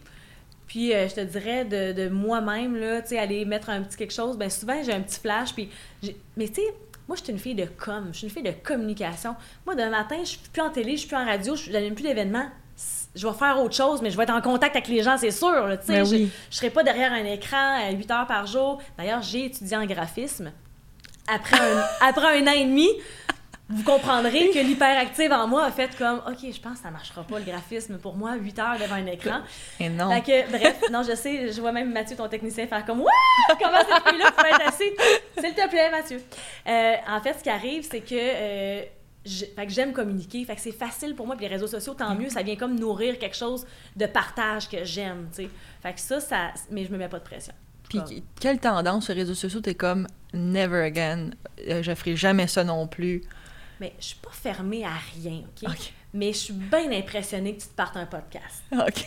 [0.66, 3.96] Puis euh, je te dirais de, de moi-même, là, tu sais, aller mettre un petit
[3.96, 5.70] quelque chose, ben souvent j'ai un petit flash, puis...
[6.36, 6.74] Mais tu sais,
[7.08, 9.34] moi, je suis une fille de com, je suis une fille de communication.
[9.64, 11.94] Moi, demain matin, je suis plus en télé, je suis plus en radio, je n'anime
[11.94, 12.48] plus d'événements.
[13.14, 15.30] Je vais faire autre chose, mais je vais être en contact avec les gens, c'est
[15.30, 15.50] sûr.
[15.66, 15.76] là.
[15.88, 16.30] Ben je, oui.
[16.50, 18.80] je serai pas derrière un écran à 8 heures par jour.
[18.96, 20.52] D'ailleurs, j'ai étudié en graphisme.
[21.26, 22.88] Après un, après un an et demi,
[23.70, 27.22] vous comprendrez que l'hyperactive en moi a fait comme OK, je pense que ça marchera
[27.22, 29.40] pas le graphisme pour moi, 8 heures devant un écran.
[29.80, 30.10] Et non.
[30.10, 33.10] Fait que, bref, non, je sais, je vois même Mathieu, ton technicien, faire comme What?
[33.60, 34.92] Comment cette fille-là peut être assise?
[35.38, 36.22] S'il te plaît, Mathieu.
[36.66, 38.14] Euh, en fait, ce qui arrive, c'est que.
[38.14, 38.82] euh,
[39.28, 41.94] je- fait que j'aime communiquer, fait que c'est facile pour moi, puis les réseaux sociaux,
[41.94, 45.50] tant mieux, ça vient comme nourrir quelque chose de partage que j'aime, tu sais.
[45.82, 47.54] Fait que ça, ça, mais je me mets pas de pression.
[47.88, 51.30] Puis Comme- quelle tendance sur les réseaux sociaux, t'es comme never again,
[51.68, 53.22] euh, je ferai jamais ça non plus.
[53.80, 55.70] Mais je suis pas fermée à rien, OK?
[55.70, 55.92] OK.
[56.12, 58.62] Mais je suis bien impressionnée que tu te partes un podcast.
[58.72, 59.06] OK.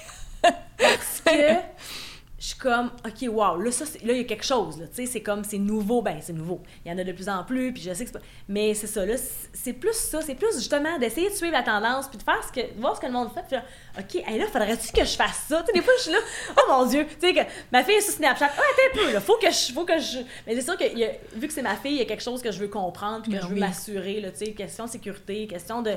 [0.78, 1.32] Parce que
[2.44, 5.06] je comme, OK, wow, là, ça, là, il y a quelque chose, là, tu sais,
[5.06, 6.60] c'est comme, c'est nouveau, ben, c'est nouveau.
[6.84, 8.26] Il y en a de plus en plus, puis je sais que c'est pas...
[8.50, 9.14] Mais c'est ça, là,
[9.54, 12.52] c'est- plus ça, c'est plus justement d'essayer de suivre la tendance, puis de faire ce
[12.52, 13.64] que, voir ce que le monde fait, puis là,
[14.00, 15.60] OK, hey, là, faudrait-tu que je fasse ça?
[15.62, 16.18] Tu sais, des fois, je suis là,
[16.58, 19.14] oh mon Dieu, tu sais, que ma fille est sur Snapchat, ah, attends un peu,
[19.14, 20.18] là, faut que je, faut que je...
[20.48, 22.42] Mais c'est sûr que, a- vu que c'est ma fille, il y a quelque chose
[22.42, 23.60] que je veux comprendre, puis que Ben je veux oui.
[23.60, 25.92] m'assurer, là, tu sais, question de sécurité, question de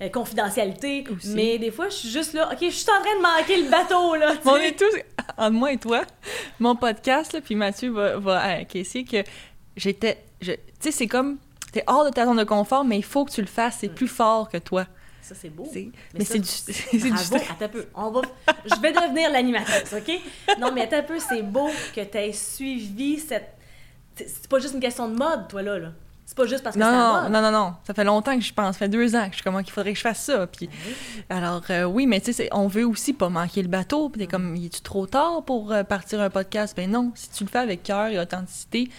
[0.00, 1.30] euh, confidentialité, Aussi.
[1.34, 3.68] mais des fois, je suis juste là, OK, je suis en train de manquer le
[3.68, 4.84] bateau, là, on est tous,
[5.36, 5.87] entre moi et toi,
[6.58, 9.22] mon podcast, là, puis Mathieu va, va acquiescer que
[9.76, 10.22] j'étais.
[10.40, 11.38] Tu sais, c'est comme.
[11.72, 13.78] T'es hors de ta zone de confort, mais il faut que tu le fasses.
[13.80, 14.86] C'est plus fort que toi.
[15.28, 15.70] Ça, c'est beau.
[16.14, 16.48] Mais c'est du.
[16.48, 17.86] C'est du attends un peu.
[17.94, 18.22] On va...
[18.64, 20.20] Je vais devenir l'animatrice, OK?
[20.58, 23.54] Non, mais attends un peu, c'est beau que tu aies suivi cette...
[24.16, 25.78] C'est c'est pas juste une question de mode, toi, là.
[25.78, 25.92] là.
[26.28, 26.86] C'est pas juste parce que Non,
[27.24, 27.74] c'est non, non, non, non.
[27.86, 28.74] Ça fait longtemps que je pense.
[28.74, 30.46] Ça fait deux ans que je suis comment qu'il faudrait que je fasse ça.
[30.46, 30.68] Puis,
[31.30, 34.10] alors, euh, oui, mais tu sais, on veut aussi pas manquer le bateau.
[34.10, 36.76] Puis, t'es comme, il est-tu trop tard pour euh, partir un podcast?
[36.76, 37.12] Ben non.
[37.14, 38.90] Si tu le fais avec cœur et authenticité,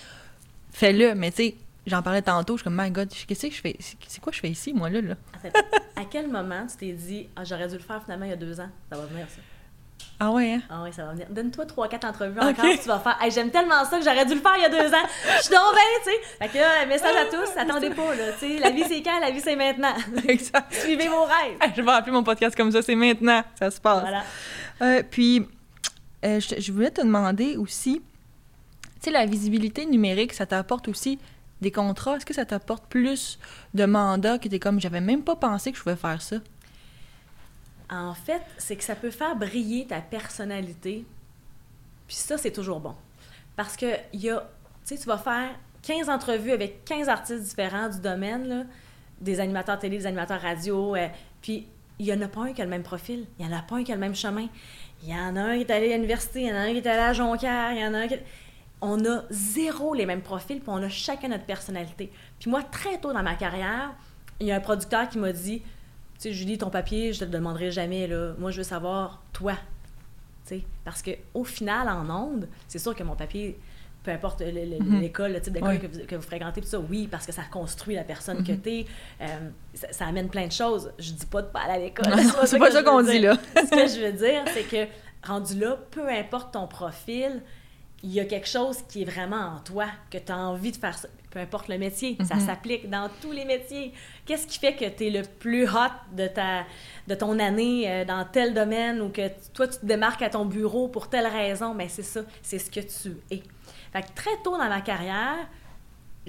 [0.71, 1.13] fais-le.
[1.13, 2.57] Mais tu sais, j'en parlais tantôt.
[2.57, 3.75] Je suis comme, my God, qu'est-ce que je fais?
[3.79, 4.99] C'est c'est quoi je fais ici, moi, là?
[4.99, 5.13] là?
[5.35, 5.59] Attends,
[5.97, 8.37] à quel moment tu t'es dit, ah, j'aurais dû le faire finalement il y a
[8.37, 8.69] deux ans?
[8.91, 9.41] Ça va venir, ça?
[10.19, 10.61] Ah ouais, hein?
[10.69, 11.27] Ah oui, ça va venir.
[11.29, 12.49] Donne-toi trois, quatre entrevues Ok.
[12.49, 13.17] encore, tu vas faire.
[13.21, 15.07] Hey, j'aime tellement ça que j'aurais dû le faire il y a deux ans.
[15.37, 15.59] Je suis bien,
[16.03, 16.17] tu sais.
[16.39, 18.33] Fait que là, message à tous, attendez pas, là.
[18.37, 19.93] Tu sais, la vie c'est quand, la vie c'est maintenant.
[20.27, 20.73] exact.
[20.73, 21.73] Suivez vos rêves.
[21.75, 24.01] Je vais appeler mon podcast comme ça, c'est maintenant, ça se passe.
[24.01, 24.23] Voilà.
[24.81, 25.47] Euh, puis,
[26.25, 31.17] euh, je, je voulais te demander aussi, tu sais, la visibilité numérique, ça t'apporte aussi
[31.61, 32.15] des contrats?
[32.15, 33.39] Est-ce que ça t'apporte plus
[33.73, 36.37] de mandats que t'es comme, j'avais même pas pensé que je pouvais faire ça?
[37.89, 41.05] En fait, c'est que ça peut faire briller ta personnalité.
[42.07, 42.95] Puis ça, c'est toujours bon.
[43.55, 44.47] Parce que y a,
[44.85, 45.49] tu vas faire
[45.83, 48.67] 15 entrevues avec 15 artistes différents du domaine,
[49.21, 51.07] des animateurs télé, des animateurs radio, euh,
[51.41, 51.67] puis
[51.99, 53.61] il y en a pas un qui a le même profil, il y en a
[53.61, 54.47] pas un qui a le même chemin.
[55.03, 56.71] Il y en a un qui est allé à l'université, il y en a un
[56.71, 58.15] qui est allé à Jonquière, il y en a un qui...
[58.81, 62.13] On a zéro les mêmes profils, puis on a chacun notre personnalité.
[62.39, 63.93] Puis moi, très tôt dans ma carrière,
[64.39, 65.61] il y a un producteur qui m'a dit
[66.23, 68.33] sais, Julie, ton papier, je te le demanderai jamais, là.
[68.37, 69.53] Moi, je veux savoir, toi.
[70.45, 73.57] Tu sais, parce que au final, en ondes, c'est sûr que mon papier,
[74.03, 74.99] peu importe Mhm.
[75.01, 75.79] l'école, le type d'école Oui.
[75.79, 78.53] que, vous, que vous fréquentez, tout ça, oui, parce que ça construit la personne que
[78.53, 78.59] Mhm.
[78.61, 78.85] t'es.
[79.21, 80.91] Euh, ça, ça amène plein de choses.
[80.99, 82.05] Je dis pas de pas aller à l'école.
[82.47, 83.37] C'est pas ça qu'on dit, là.
[83.55, 84.87] Ce que je veux dire, c'est que
[85.27, 87.41] rendu là, peu importe ton profil,
[88.01, 90.77] il y a quelque chose qui est vraiment en toi, que tu as envie de
[90.77, 91.09] faire ça.
[91.31, 92.41] Peu importe le métier, ça Mhm.
[92.47, 93.93] s'applique dans tous les métiers.
[94.25, 96.65] Qu'est-ce qui fait que tu es le plus hot de, ta,
[97.07, 100.45] de ton année euh, dans tel domaine ou que toi, tu te démarques à ton
[100.45, 101.75] bureau pour telle raison?
[101.75, 103.43] Mais c'est ça, c'est ce que tu es.
[103.93, 105.37] Fait que très tôt dans ma carrière,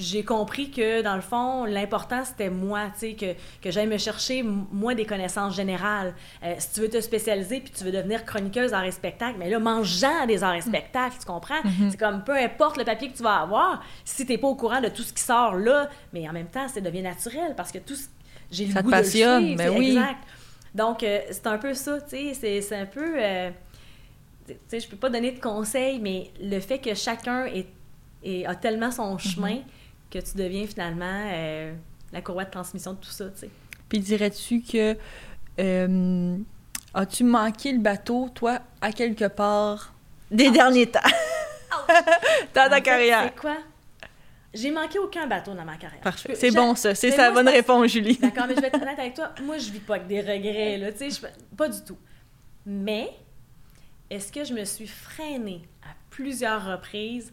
[0.00, 3.98] j'ai compris que, dans le fond, l'important, c'était moi, tu sais, que, que j'aille me
[3.98, 6.14] chercher, moi, des connaissances générales.
[6.42, 9.50] Euh, si tu veux te spécialiser puis tu veux devenir chroniqueuse arts et spectacles, mais
[9.50, 11.60] là, mangeant des arts et spectacles, tu comprends?
[11.90, 14.54] C'est comme, peu importe le papier que tu vas avoir, si tu n'es pas au
[14.54, 17.70] courant de tout ce qui sort là, mais en même temps, ça devient naturel parce
[17.72, 18.08] que tout ce-
[18.50, 19.88] j'ai le goût de le passionne, suivre, ben oui.
[19.90, 20.18] Exact.
[20.74, 23.14] Donc, euh, c'est un peu ça, tu sais, c'est- un peu...
[23.16, 23.50] euh,
[24.46, 27.66] tu sais, je peux pas donner de conseils, mais le fait que chacun est,
[28.24, 29.58] est- a tellement son chemin
[30.10, 31.72] que tu deviens finalement euh,
[32.12, 33.50] la courroie de transmission de tout ça, tu sais.
[33.88, 34.96] Puis dirais-tu que
[35.58, 36.36] euh,
[36.94, 39.92] as-tu manqué le bateau, toi, à quelque part
[40.30, 41.00] des derniers temps?
[42.54, 43.24] Dans ta carrière?
[43.24, 43.56] C'est quoi?
[44.52, 46.00] J'ai manqué aucun bateau dans ma carrière.
[46.00, 46.34] Parfait.
[46.34, 46.94] C'est bon, ça.
[46.96, 48.18] C'est sa bonne réponse, Julie.
[48.18, 49.32] D'accord, mais je vais être honnête avec toi.
[49.44, 51.96] Moi, je vis pas avec des regrets, là, tu sais, pas du tout.
[52.66, 53.10] Mais,
[54.10, 57.32] est-ce que je me suis freinée à plusieurs reprises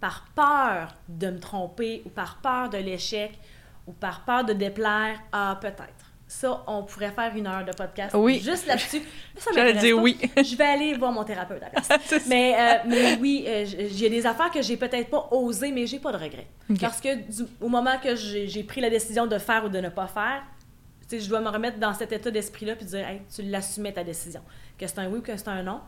[0.00, 3.38] par peur de me tromper ou par peur de l'échec
[3.86, 5.18] ou par peur de déplaire?
[5.32, 6.12] Ah, peut-être.
[6.28, 8.40] Ça, on pourrait faire une heure de podcast Oui.
[8.40, 9.00] juste là-dessus.
[9.36, 10.18] Ça J'allais dire oui.
[10.36, 12.26] Je vais aller voir mon thérapeute à la place.
[12.26, 16.00] Mais, euh, mais oui, euh, j'ai des affaires que j'ai peut-être pas osé, mais j'ai
[16.00, 16.48] pas de regrets.
[16.80, 19.88] Parce que du- au moment que j'ai pris la décision de faire ou de ne
[19.88, 20.42] pas faire,
[21.08, 24.42] je dois me remettre dans cet état d'esprit-là puis dire, hey, tu l'assumais ta décision.
[24.76, 25.80] Que c'est un oui ou que c'est un non,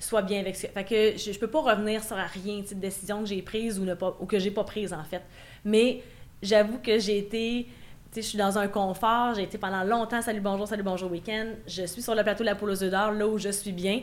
[0.00, 0.68] sois bien avec ça.
[0.68, 3.84] Fait que je, je peux pas revenir sur rien, de décision que j'ai prise ou,
[3.84, 5.22] ne pas, ou que j'ai pas prise, en fait.
[5.64, 6.02] Mais
[6.42, 7.68] j'avoue que j'ai été,
[8.14, 11.46] je suis dans un confort, j'ai été pendant longtemps, salut, bonjour, salut, bonjour, week-end.
[11.66, 13.72] Je suis sur le plateau de la poule aux œufs d'or, là où je suis
[13.72, 14.02] bien.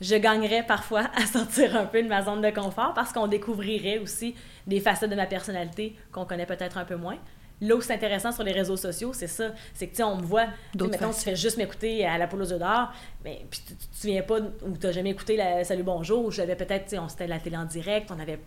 [0.00, 3.98] Je gagnerais parfois à sortir un peu de ma zone de confort parce qu'on découvrirait
[3.98, 4.34] aussi
[4.66, 7.16] des facettes de ma personnalité qu'on connaît peut-être un peu moins.
[7.60, 9.52] Là où c'est intéressant sur les réseaux sociaux, c'est ça.
[9.72, 10.46] C'est que, tu sais, on me voit,
[10.90, 12.92] mettons, tu fais juste m'écouter à la poule aux d'or,
[13.24, 16.30] mais puis tu te souviens pas ou tu n'as jamais écouté la Salut Bonjour, ou
[16.30, 18.38] j'avais peut-être, tu sais, on c'était la télé en direct, on avait.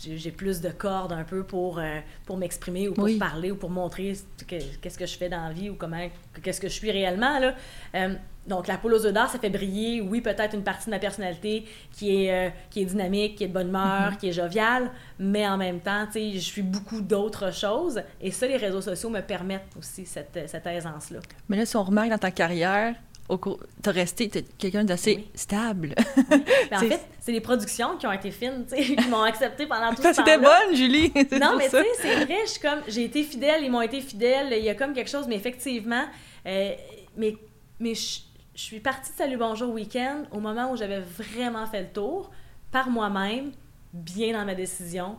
[0.00, 3.18] j'ai plus de cordes un peu pour, euh, pour m'exprimer ou pour Oui.
[3.18, 6.08] parler ou pour montrer ce que- qu'est-ce que je fais dans la vie ou comment
[6.42, 7.54] qu'est-ce que je suis réellement là.
[7.94, 8.14] Euh,
[8.46, 10.98] donc la poule aux œufs d'or, ça fait briller, oui, peut-être une partie de ma
[10.98, 14.90] personnalité qui est, euh, qui est dynamique, qui est de bonne humeur, qui est joviale,
[15.18, 18.02] mais en même temps, tu sais, je suis beaucoup d'autres choses.
[18.20, 21.20] Et ça, les réseaux sociaux me permettent aussi cette, cette aisance-là.
[21.48, 22.94] Mais là, si on remarque dans ta carrière,
[23.28, 23.60] au cours...
[23.80, 24.28] t'as resté
[24.58, 25.28] quelqu'un d'assez Oui.
[25.34, 25.94] stable.
[26.28, 29.22] Mais en C'est- fait, c'est les productions qui ont été fines, tu sais, qui m'ont
[29.22, 30.66] accepté pendant tout ce Parce que t'es temps-là.
[30.66, 31.12] bonne, Julie!
[31.40, 31.82] Non, mais tu ça.
[31.82, 34.92] sais, c'est vrai, comme, j'ai été fidèle, ils m'ont été fidèles, il y a comme
[34.92, 36.02] quelque chose, mais effectivement,
[36.46, 36.72] euh,
[37.16, 37.36] mais,
[37.78, 38.18] mais je,
[38.54, 42.30] je suis partie de Salut Bonjour Week-end au moment où j'avais vraiment fait le tour,
[42.70, 43.52] par moi-même,
[43.92, 45.16] bien dans ma décision.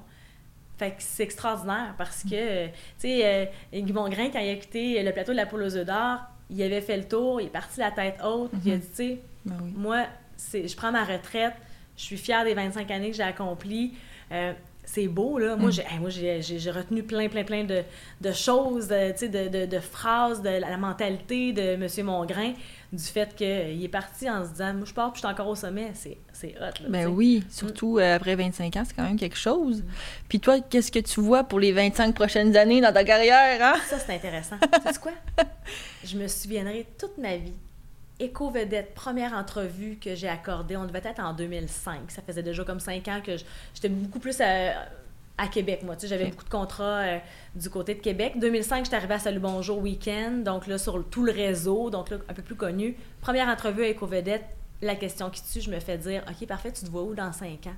[0.78, 5.02] Fait que c'est extraordinaire parce que, tu sais, euh, Guy Mongrain, quand il a quitté
[5.04, 6.20] le plateau de la poule aux œufs d'or,
[6.50, 8.96] il avait fait le tour, il est parti la tête haute, il a dit, tu
[8.96, 9.74] sais, Ben oui.
[9.76, 10.06] moi,
[10.54, 11.54] je prends ma retraite,
[11.98, 13.94] je suis fière des 25 années que j'ai accomplies.
[14.32, 14.54] Euh,
[14.86, 15.56] c'est beau, là.
[15.56, 17.84] Moi, j'ai, moi, j'ai, j'ai- retenu plein, plein, plein de,
[18.22, 21.88] de choses, euh, de, de, de phrases, de la, mentalité de M.
[22.06, 22.54] Mongrain,
[22.92, 25.48] du fait qu'il est parti en se disant, moi, je pars, puis je suis encore
[25.48, 25.92] au sommet.
[25.94, 29.38] C'est, c'est hot, là, Ben oui, surtout euh, après 25 ans, c'est quand même quelque
[29.38, 29.84] chose.
[30.28, 33.80] Puis toi, qu'est-ce que tu vois pour les 25 prochaines années dans ta carrière, hein?
[33.88, 34.58] Ça, c'est intéressant.
[34.86, 35.14] tu sais quoi?
[36.04, 37.54] Je me souviendrai toute ma vie.
[38.20, 42.10] Éco-vedette, première entrevue que j'ai accordée, on devait être en 2005.
[42.12, 43.36] Ça faisait déjà comme cinq ans que
[43.74, 44.74] j'étais beaucoup plus à,
[45.38, 45.96] à Québec, moi.
[45.96, 47.18] Tu sais, j'avais beaucoup de contrats euh,
[47.56, 48.34] du côté de Québec.
[48.38, 52.18] 2005, j'étais arrivée à Salut Bonjour Week-end, donc là, sur tout le réseau, donc là,
[52.30, 52.96] un peu plus connu.
[53.20, 54.46] Première entrevue à Éco-vedette,
[54.82, 57.32] la question qui tue, je me fais dire, OK, parfait, tu te vois où dans
[57.34, 57.76] cinq ans?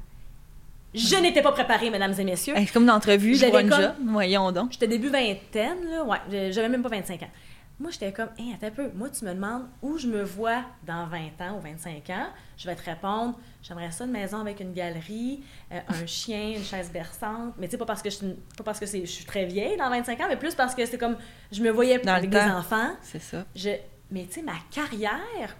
[0.93, 2.55] Je n'étais pas préparée, mesdames et messieurs.
[2.71, 3.93] Comme une entrevue J'avais comme- job.
[4.07, 4.71] Voyons donc.
[4.71, 6.03] J'étais début vingtaine, là.
[6.05, 7.29] Ouais, j'avais même pas 25 ans.
[7.77, 8.89] Moi, j'étais comme, hé, attends un peu.
[8.95, 12.27] Moi, tu me demandes où je me vois dans 20 ans ou 25 ans.
[12.57, 16.63] Je vais te répondre, j'aimerais ça une maison avec une galerie, euh, un chien, une
[16.63, 17.53] chaise berçante.
[17.57, 19.45] Mais tu sais, pas parce que, je, suis pas parce que c'est- je suis très
[19.45, 21.17] vieille dans 25 ans, mais plus parce que c'est comme,
[21.51, 22.91] je me voyais Dans le avec des enfants.
[23.01, 23.43] C'est ça.
[23.55, 23.71] Je,
[24.09, 25.57] mais tu sais, ma carrière,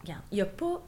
[0.00, 0.82] regarde, il n'y a, pas-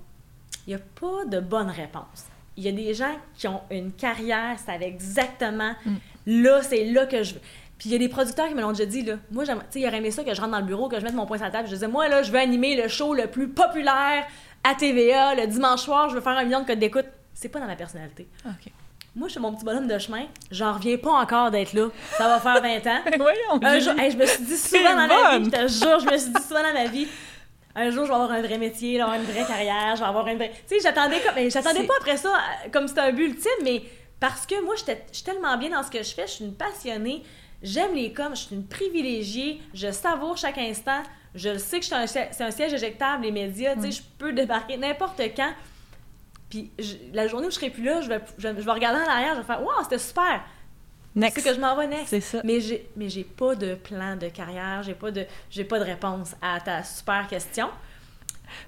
[0.67, 2.25] y a pas de bonne réponse.
[2.57, 5.95] Il y a des gens qui ont une carrière, savent exactement, Mm.
[6.27, 7.41] là, c'est là que je veux.
[7.81, 9.15] Puis il y a des producteurs qui me l'ont déjà dit, là.
[9.31, 11.01] Moi, j'aimerais- tu sais, ils auraient aimé ça que je rentre dans le bureau, que
[11.01, 11.67] je mette mon poing sur la table.
[11.67, 14.27] Je disais, moi, là, je veux animer le show le plus populaire
[14.63, 17.07] à TVA, le dimanche soir, je veux faire un million de codes d'écoute.
[17.33, 18.29] C'est pas dans ma personnalité.
[18.45, 18.71] OK.
[19.17, 20.27] Moi, je suis mon petit bonhomme de chemin.
[20.51, 21.89] J'en reviens pas encore d'être là.
[22.19, 23.01] Ça va faire 20 ans.
[23.19, 25.99] Voyons, Un jour, hey, je me suis dit souvent dans ma vie, je te jure,
[26.01, 27.09] je me suis dit souvent dans ma vie,
[27.75, 30.37] un jour, je vais avoir un vrai métier, une vraie carrière, je vais avoir une
[30.37, 30.51] vraie...
[30.69, 31.35] Tu sais, j'attendais comme...
[31.35, 33.83] mais j'attendais pas après ça euh, comme c'était un but ultime, mais
[34.21, 36.55] parce que moi, je suis tellement bien dans ce que je fais, je suis une
[36.55, 37.23] passionnée,
[37.63, 41.03] j'aime les coms, je suis une privilégiée, je savoure chaque instant,
[41.35, 41.95] je le sais que c'est
[42.43, 45.53] un siège éjectable, les médias, tu sais, je peux débarquer n'importe quand.
[46.49, 48.73] Puis je- la journée où je serai plus là, je vais, je, vais- je vais
[48.73, 50.43] regarder en arrière, je vais faire «Wow, c'était super!»
[51.17, 51.39] Next.
[51.41, 52.07] C'est que je m'en vais next.
[52.09, 52.41] C'est ça.
[52.45, 55.85] Mais j'ai mais j'ai pas de plan de carrière, j'ai pas de j'ai pas de
[55.85, 57.69] réponse à ta super question.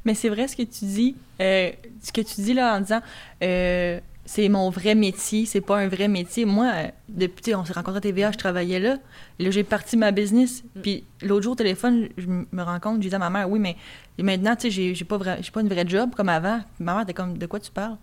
[0.05, 1.16] Mais c'est vrai ce que tu dis.
[1.40, 1.70] euh,
[2.02, 3.00] ce que tu dis là en disant
[3.44, 6.44] euh, c'est mon vrai métier, c'est pas un vrai métier.
[6.44, 8.98] Moi, euh, depuis, on s'est rencontrés à TVA, je travaillais là.
[9.38, 10.62] Là, j'ai parti ma business.
[10.76, 10.80] Mm.
[10.80, 13.58] Puis l'autre jour, au téléphone, je me rends compte, je disais à ma mère, oui,
[13.58, 13.76] mais
[14.22, 16.58] maintenant, tu sais, j'ai- j'ai pas, vra- j'ai pas une vraie job comme avant.
[16.76, 17.96] Puis ma mère était comme, de quoi tu parles?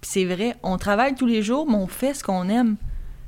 [0.00, 2.76] Puis c'est vrai, on travaille tous les jours, mais on fait ce qu'on aime.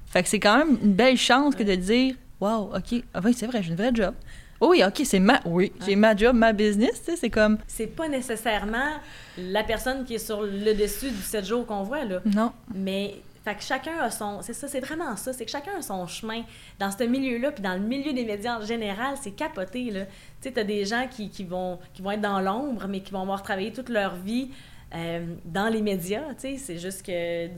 [0.07, 3.33] Fait que c'est quand même une belle chance que de dire, wow, OK, ah oui,
[3.35, 4.15] c'est vrai, j'ai une vraie job.
[4.61, 5.41] Oui, OK, c'est ma.
[5.45, 7.59] Oui, j'ai ma job, ma business, tu sais, c'est comme.
[7.67, 8.95] C'est pas nécessairement
[9.39, 12.53] la personne qui est sur le dessus du 7 jours qu'on voit là, Non.
[12.75, 15.83] mais fait que chacun a son c'est ça, c'est vraiment ça, c'est que chacun a
[15.83, 16.43] son chemin
[16.79, 20.07] dans ce milieu-là puis dans le milieu des médias en général, c'est capoté là.
[20.07, 23.13] Tu sais t'as des gens qui, qui vont qui vont être dans l'ombre mais qui
[23.13, 24.49] vont avoir travaillé toute leur vie
[24.95, 27.49] euh, dans les médias, tu sais, c'est juste que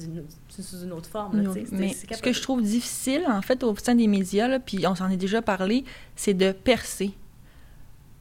[0.49, 1.42] sous une autre forme.
[1.42, 4.87] Là, Mais ce que je trouve difficile, en fait, au sein des médias, là, puis
[4.87, 7.12] on s'en est déjà parlé, c'est de percer.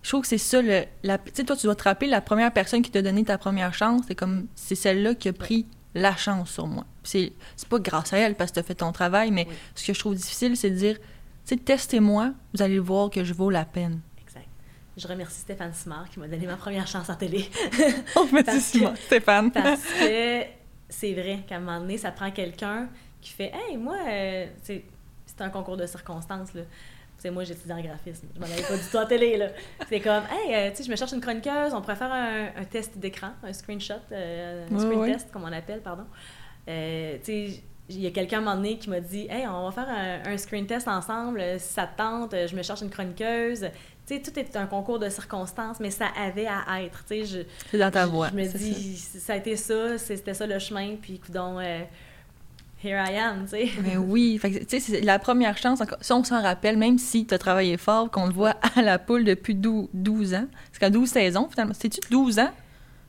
[0.01, 2.21] Je trouve que c'est ça, le, la, tu sais, toi, tu dois te rappeler, la
[2.21, 5.65] première personne qui t'a donné ta première chance, c'est comme, c'est celle-là qui a pris
[5.95, 6.85] la chance sur moi.
[7.03, 9.87] C'est, c'est pas grâce à elle parce que tu as fait ton travail, mais ce
[9.87, 11.05] que je trouve difficile, c'est de dire, tu
[11.45, 14.01] sais, testez-moi, vous allez voir que je vaux la peine.
[14.97, 17.49] Je remercie Stéphane Simard qui m'a donné ma première chance en télé.
[18.31, 19.51] Merci Parce Simon, que- Stéphane.
[19.51, 20.41] Parce que
[20.89, 22.87] c'est vrai qu'à un moment donné, ça prend quelqu'un
[23.19, 24.83] qui fait Hey, moi, euh, c'est
[25.39, 26.53] un concours de circonstances.
[26.53, 26.61] Là.
[27.31, 28.27] Moi, j'étudie en graphisme.
[28.35, 29.35] Je m'en allais pas du tout en télé.
[29.35, 29.47] là.
[29.89, 32.49] C'est comme Hey, euh, tu sais, je me cherche une chroniqueuse, on pourrait faire un,
[32.55, 36.05] un test d'écran, un screenshot, euh, un screen test, comme on appelle, pardon.
[36.67, 39.69] Tu sais, il y a quelqu'un à un moment donné qui m'a dit Hey, on
[39.69, 42.89] va faire un, un screen test ensemble, si ça te tente, je me cherche une
[42.91, 43.65] chroniqueuse.
[44.05, 47.03] Sais, tout est un concours de circonstances, mais ça avait à être.
[47.07, 48.29] C'est dans ta voix.
[48.29, 49.33] Je me dis, ça.
[49.33, 51.59] a été ça, c'était ça le chemin, puis donc,
[52.83, 53.69] here I am, tu sais.
[53.83, 57.33] Mais oui, tu sais, c'est la première chance, si on s'en rappelle, même si tu
[57.33, 60.89] as travaillé fort, qu'on le voit à la poule depuis 12, 12 ans, c'est qu'à
[60.89, 61.73] 12 saisons, finalement.
[61.77, 62.51] C'est-tu 12 ans?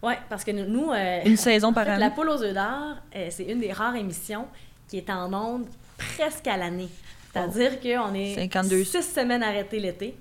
[0.03, 2.01] Ouais, parce que nous, euh, Une saison en par fait, année?
[2.01, 4.47] La poule aux œufs d'or, euh, c'est une des rares émissions
[4.89, 5.67] qui est en ondes
[5.99, 6.89] presque à l'année.
[7.33, 8.85] C'est-à-dire qu'on est 52.
[8.85, 10.15] six semaines arrêtées l'été.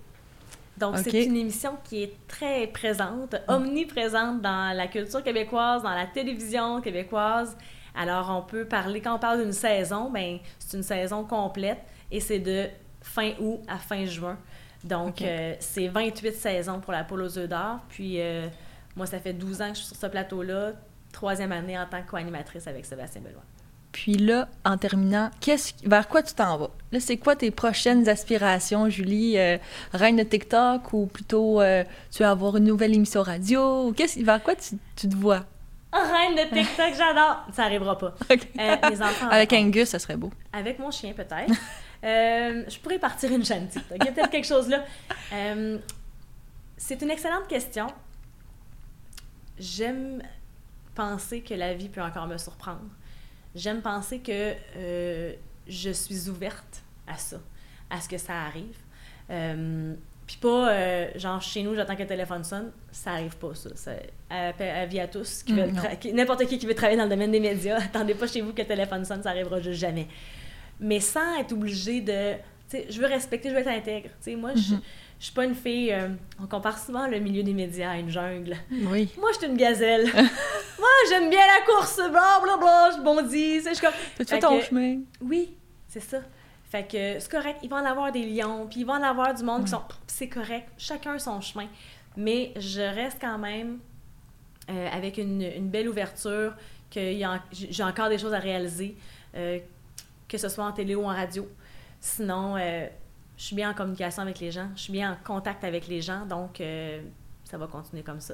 [0.77, 6.05] Donc, c'est une émission qui est très présente, omniprésente dans la culture québécoise, dans la
[6.05, 7.55] télévision québécoise.
[7.95, 11.79] Alors, on peut parler, quand on parle d'une saison, ben, c'est une saison complète
[12.11, 12.65] et c'est de
[13.01, 14.37] fin août à fin juin.
[14.83, 17.79] Donc, euh, c'est 28 saisons pour la poule aux œufs d'or.
[17.89, 18.47] Puis, euh,
[18.95, 20.73] moi, ça fait 12 ans que je suis sur ce plateau-là,
[21.11, 23.43] troisième année en tant que co-animatrice avec Sébastien Benoît.
[23.95, 26.69] Puis là, en terminant, qu'est-ce, vers quoi tu t'en vas?
[26.91, 29.37] Là, c'est quoi tes prochaines aspirations, Julie?
[29.37, 29.57] Euh,
[29.93, 33.87] reine de TikTok ou plutôt euh, tu vas avoir une nouvelle émission radio?
[33.87, 35.45] Ou Qu'est-ce, vers quoi tu, tu te vois?
[35.93, 37.45] Oh, reine de TikTok, j'adore!
[37.53, 38.13] Ça arrivera pas.
[38.29, 38.49] Ok.
[38.59, 39.27] Euh, enfants.
[39.31, 40.29] Avec Angus, ça serait beau.
[40.51, 41.53] Avec mon chien, peut-être.
[42.03, 43.97] Euh, je pourrais partir une chaîne TikTok.
[43.99, 44.85] Il y a peut-être quelque chose là.
[45.33, 45.79] Euh,
[46.77, 47.87] c'est une excellente question.
[49.57, 50.21] J'aime
[50.93, 52.85] penser que la vie peut encore me surprendre.
[53.55, 55.33] J'aime penser que euh,
[55.67, 57.37] je suis ouverte à ça,
[57.89, 58.77] à ce que ça arrive.
[59.29, 59.93] Euh,
[60.27, 62.71] puis pas, euh, genre, chez nous, j'attends que le téléphone sonne.
[62.91, 63.69] Ça arrive pas, ça.
[63.75, 63.91] ça
[64.29, 65.43] avis à tous.
[65.43, 68.41] qui Mm, N'importe qui qui veut travailler dans le domaine des médias, attendez pas chez
[68.41, 70.07] vous que le téléphone sonne, ça arrivera juste jamais.
[70.79, 72.33] Mais sans être obligé de...
[72.33, 72.41] Tu
[72.77, 74.09] sais, je veux respecter, je veux être intègre.
[74.09, 74.81] Tu sais, moi, je Mhm.
[75.19, 75.91] Je suis pas une fille...
[75.93, 76.09] euh,
[76.41, 78.55] on compare souvent le milieu des médias à une jungle.
[78.71, 79.09] Oui.
[79.17, 80.05] Moi, je suis une gazelle.
[80.79, 83.61] moi, j'aime bien la course, blablabla, je bondis.
[83.63, 83.93] tu Je suis comme...
[83.93, 84.99] Fait fait ton que- chemin?
[85.21, 85.55] Oui,
[85.87, 86.19] c'est ça.
[86.69, 89.33] Fait que c'est correct, il va en avoir des lions, puis il va en avoir
[89.33, 89.81] du monde qui sont...
[90.07, 91.67] C'est correct, chacun son chemin.
[92.17, 93.79] Mais je reste quand même
[94.69, 96.53] euh, avec une, une belle ouverture,
[96.91, 98.95] que en- j'ai encore des choses à réaliser,
[99.35, 99.59] euh,
[100.27, 101.47] que ce soit en télé ou en radio.
[102.01, 102.57] Sinon,
[103.37, 106.01] je suis bien en communication avec les gens, je suis bien en contact avec les
[106.01, 107.01] gens, donc euh,
[107.43, 108.33] ça va continuer comme ça.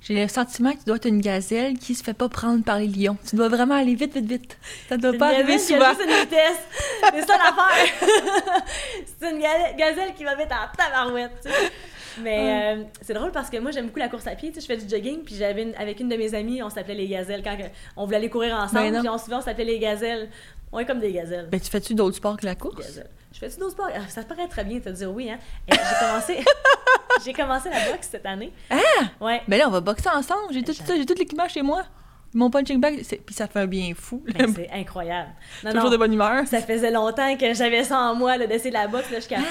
[0.00, 2.78] J'ai le sentiment que tu dois être une gazelle qui se fait pas prendre par
[2.78, 3.16] les lions.
[3.28, 4.58] Tu dois vraiment aller vite, vite, vite.
[4.88, 5.88] Ça doit C'est pas arriver souvent.
[5.90, 6.58] juste une vitesse.
[7.12, 8.62] C'est ça l'affaire.
[9.20, 11.32] c'est une ga- gazelle qui va vite en tabarouette.
[11.44, 11.56] tu sais.
[12.22, 14.50] Mais euh, c'est drôle parce que moi j'aime beaucoup la course à pied.
[14.50, 16.70] Tu sais, je fais du jogging puis j'avais une- avec une de mes amies, on
[16.70, 17.56] s'appelait les gazelles quand
[17.96, 18.98] on voulait aller courir Ben ensemble.
[19.00, 20.28] puis on souvent on s'appelait les gazelles.
[20.72, 21.48] On est comme des gazelles.
[21.50, 23.00] Ben, tu fais-tu d'autres sports que la course?
[23.32, 23.90] Je fais-tu d'autres sports?
[23.94, 25.38] Ah, Ça te paraît très bien de te dire oui, hein?
[25.68, 26.44] Et J'ai commencé...
[27.24, 28.52] j'ai commencé la boxe cette année.
[28.70, 28.76] Ah!
[29.20, 29.42] Ouais.
[29.48, 30.52] Ben là, on va boxer ensemble.
[30.52, 31.82] J'ai tout ça, j'ai tout l'équipement chez moi.
[32.34, 34.22] Mon punching bag, puis ça fait un bien fou.
[34.34, 35.30] Ben, c'est incroyable.
[35.64, 35.90] Non, Toujours non.
[35.92, 36.46] de bonne humeur.
[36.46, 39.28] Ça faisait longtemps que j'avais ça en moi, le d'essayer de la boxe, là, je
[39.28, 39.48] capote.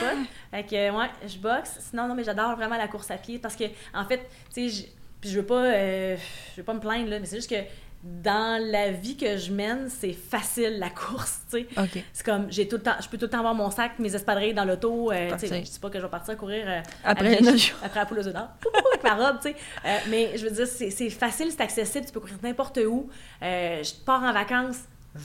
[0.52, 1.78] Fait que, ouais, je boxe.
[1.90, 3.64] Sinon, non, mais j'adore vraiment la course à pied parce que,
[3.96, 4.22] en fait,
[4.54, 6.16] tu sais, puis je veux pas, euh,
[6.52, 7.56] je veux pas me plaindre, là, mais c'est juste que
[8.04, 11.68] dans la vie que je mène, c'est facile, la course, tu sais.
[12.14, 14.14] C'est comme, j'ai tout le temps, je peux tout le temps avoir mon sac, mes
[14.14, 16.82] espadrilles dans l'auto, euh, tu sais, je dis pas que je vais partir courir euh,
[17.04, 18.50] Après la poule aux œufs d'or,
[18.94, 19.56] avec ma robe, tu sais.
[19.86, 23.10] Euh, mais je veux dire, c'est facile, c'est accessible, tu peux courir n'importe où.
[23.42, 24.80] Euh, je pars en vacances,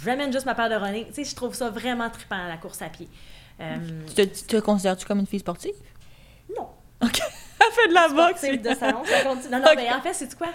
[0.04, 1.06] j'amène juste ma paire de running.
[1.08, 3.08] Tu sais, je trouve ça vraiment trippant, la course à pied.
[4.08, 5.74] Tu te, tu te considères-tu comme une fille sportive?
[6.56, 6.68] non.
[7.02, 7.20] OK.
[7.64, 8.42] Elle fait de la boxe.
[8.42, 9.52] De salon, ça continue.
[9.52, 10.48] Non, non, mais en fait, c'est quoi?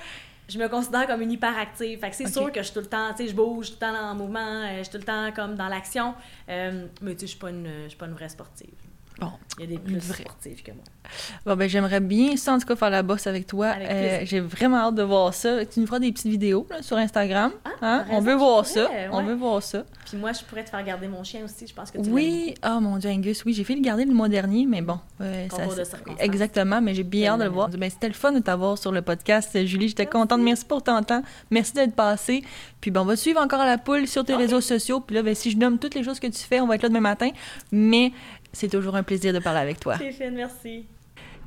[0.49, 1.99] Je me considère comme une hyperactive.
[1.99, 3.71] Fait que c'est sûr que je suis tout le temps, tu sais, je bouge, je
[3.71, 6.15] suis tout le temps en mouvement, euh, je suis tout le temps comme dans l'action.
[6.49, 7.47] Euh, mais tu sais, je
[7.83, 8.87] je suis pas une vraie sportive.
[9.19, 9.32] Bon.
[9.60, 10.21] Il y a des plus vraie.
[10.21, 10.84] sportives que moi.
[11.45, 13.73] Bon, ben, j'aimerais bien ça, en tout cas, faire la bosse avec toi.
[13.80, 14.19] Euh.
[14.23, 15.65] J'ai vraiment hâte de voir ça.
[15.65, 17.51] Tu nous feras des petites vidéos là, sur Instagram.
[17.65, 18.06] Ah, hein?
[18.12, 18.89] On veut voir pourrais, ça.
[18.91, 19.10] ouais.
[19.12, 19.84] On veut voir ça.
[20.06, 21.65] Puis moi, je pourrais te faire garder mon chien aussi.
[21.65, 24.13] Je pense que tu Oui, ah mon Dieu, Angus, oui, j'ai fait le garder le
[24.13, 24.99] mois dernier, mais bon.
[25.21, 26.15] euh, de ça- circonstances.
[26.19, 27.69] exactement, mais j'ai bien hâte de le voir.
[27.69, 29.88] Ben, C'était le fun de t'avoir sur le podcast, Julie.
[29.88, 30.41] J'étais contente.
[30.41, 31.23] Merci pour ton temps.
[31.49, 32.43] Merci d'être passée.
[32.82, 34.39] Puis bon, on va te suivre encore à la poule sur tes Ok.
[34.41, 34.99] réseaux sociaux.
[34.99, 36.84] Puis là, ben, si je nomme toutes les choses que tu fais, on va être
[36.84, 37.30] là demain matin.
[37.71, 38.12] Mais
[38.53, 39.97] c'est toujours un plaisir de parler avec toi.
[39.97, 40.86] Fine, merci.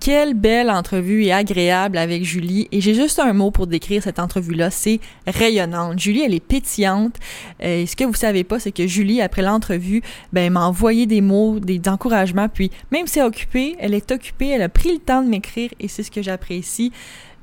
[0.00, 2.68] Quelle belle entrevue et agréable avec Julie.
[2.72, 5.98] Et j'ai juste un mot pour décrire cette entrevue-là, c'est rayonnante.
[5.98, 7.16] Julie, elle est pétillante.
[7.62, 10.00] Euh, et ce que vous savez pas, c'est que Julie, après l'entrevue,
[10.32, 12.48] ben, elle m'a envoyé des mots, des encouragements.
[12.48, 15.28] Puis même si elle est occupée, elle est occupée, elle a pris le temps de
[15.28, 16.92] m'écrire et c'est ce que j'apprécie.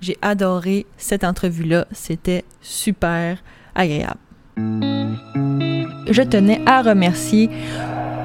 [0.01, 1.85] J'ai adoré cette entrevue-là.
[1.91, 3.37] C'était super
[3.75, 4.17] agréable.
[6.09, 7.51] Je tenais à remercier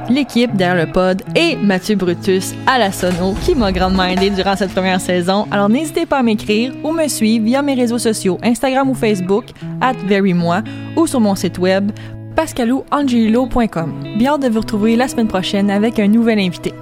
[0.09, 4.57] l'équipe derrière le pod et Mathieu Brutus à la sono qui m'a grandement aidé durant
[4.57, 5.47] cette première saison.
[5.51, 9.47] Alors n'hésitez pas à m'écrire ou me suivre via mes réseaux sociaux Instagram ou Facebook
[9.81, 10.63] at verymoi
[10.97, 11.91] ou sur mon site web
[12.37, 13.93] pascalouangelilo.com.
[14.17, 16.73] Bien hâte de vous retrouver la semaine prochaine avec un nouvel invité.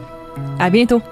[0.59, 1.03] À bientôt!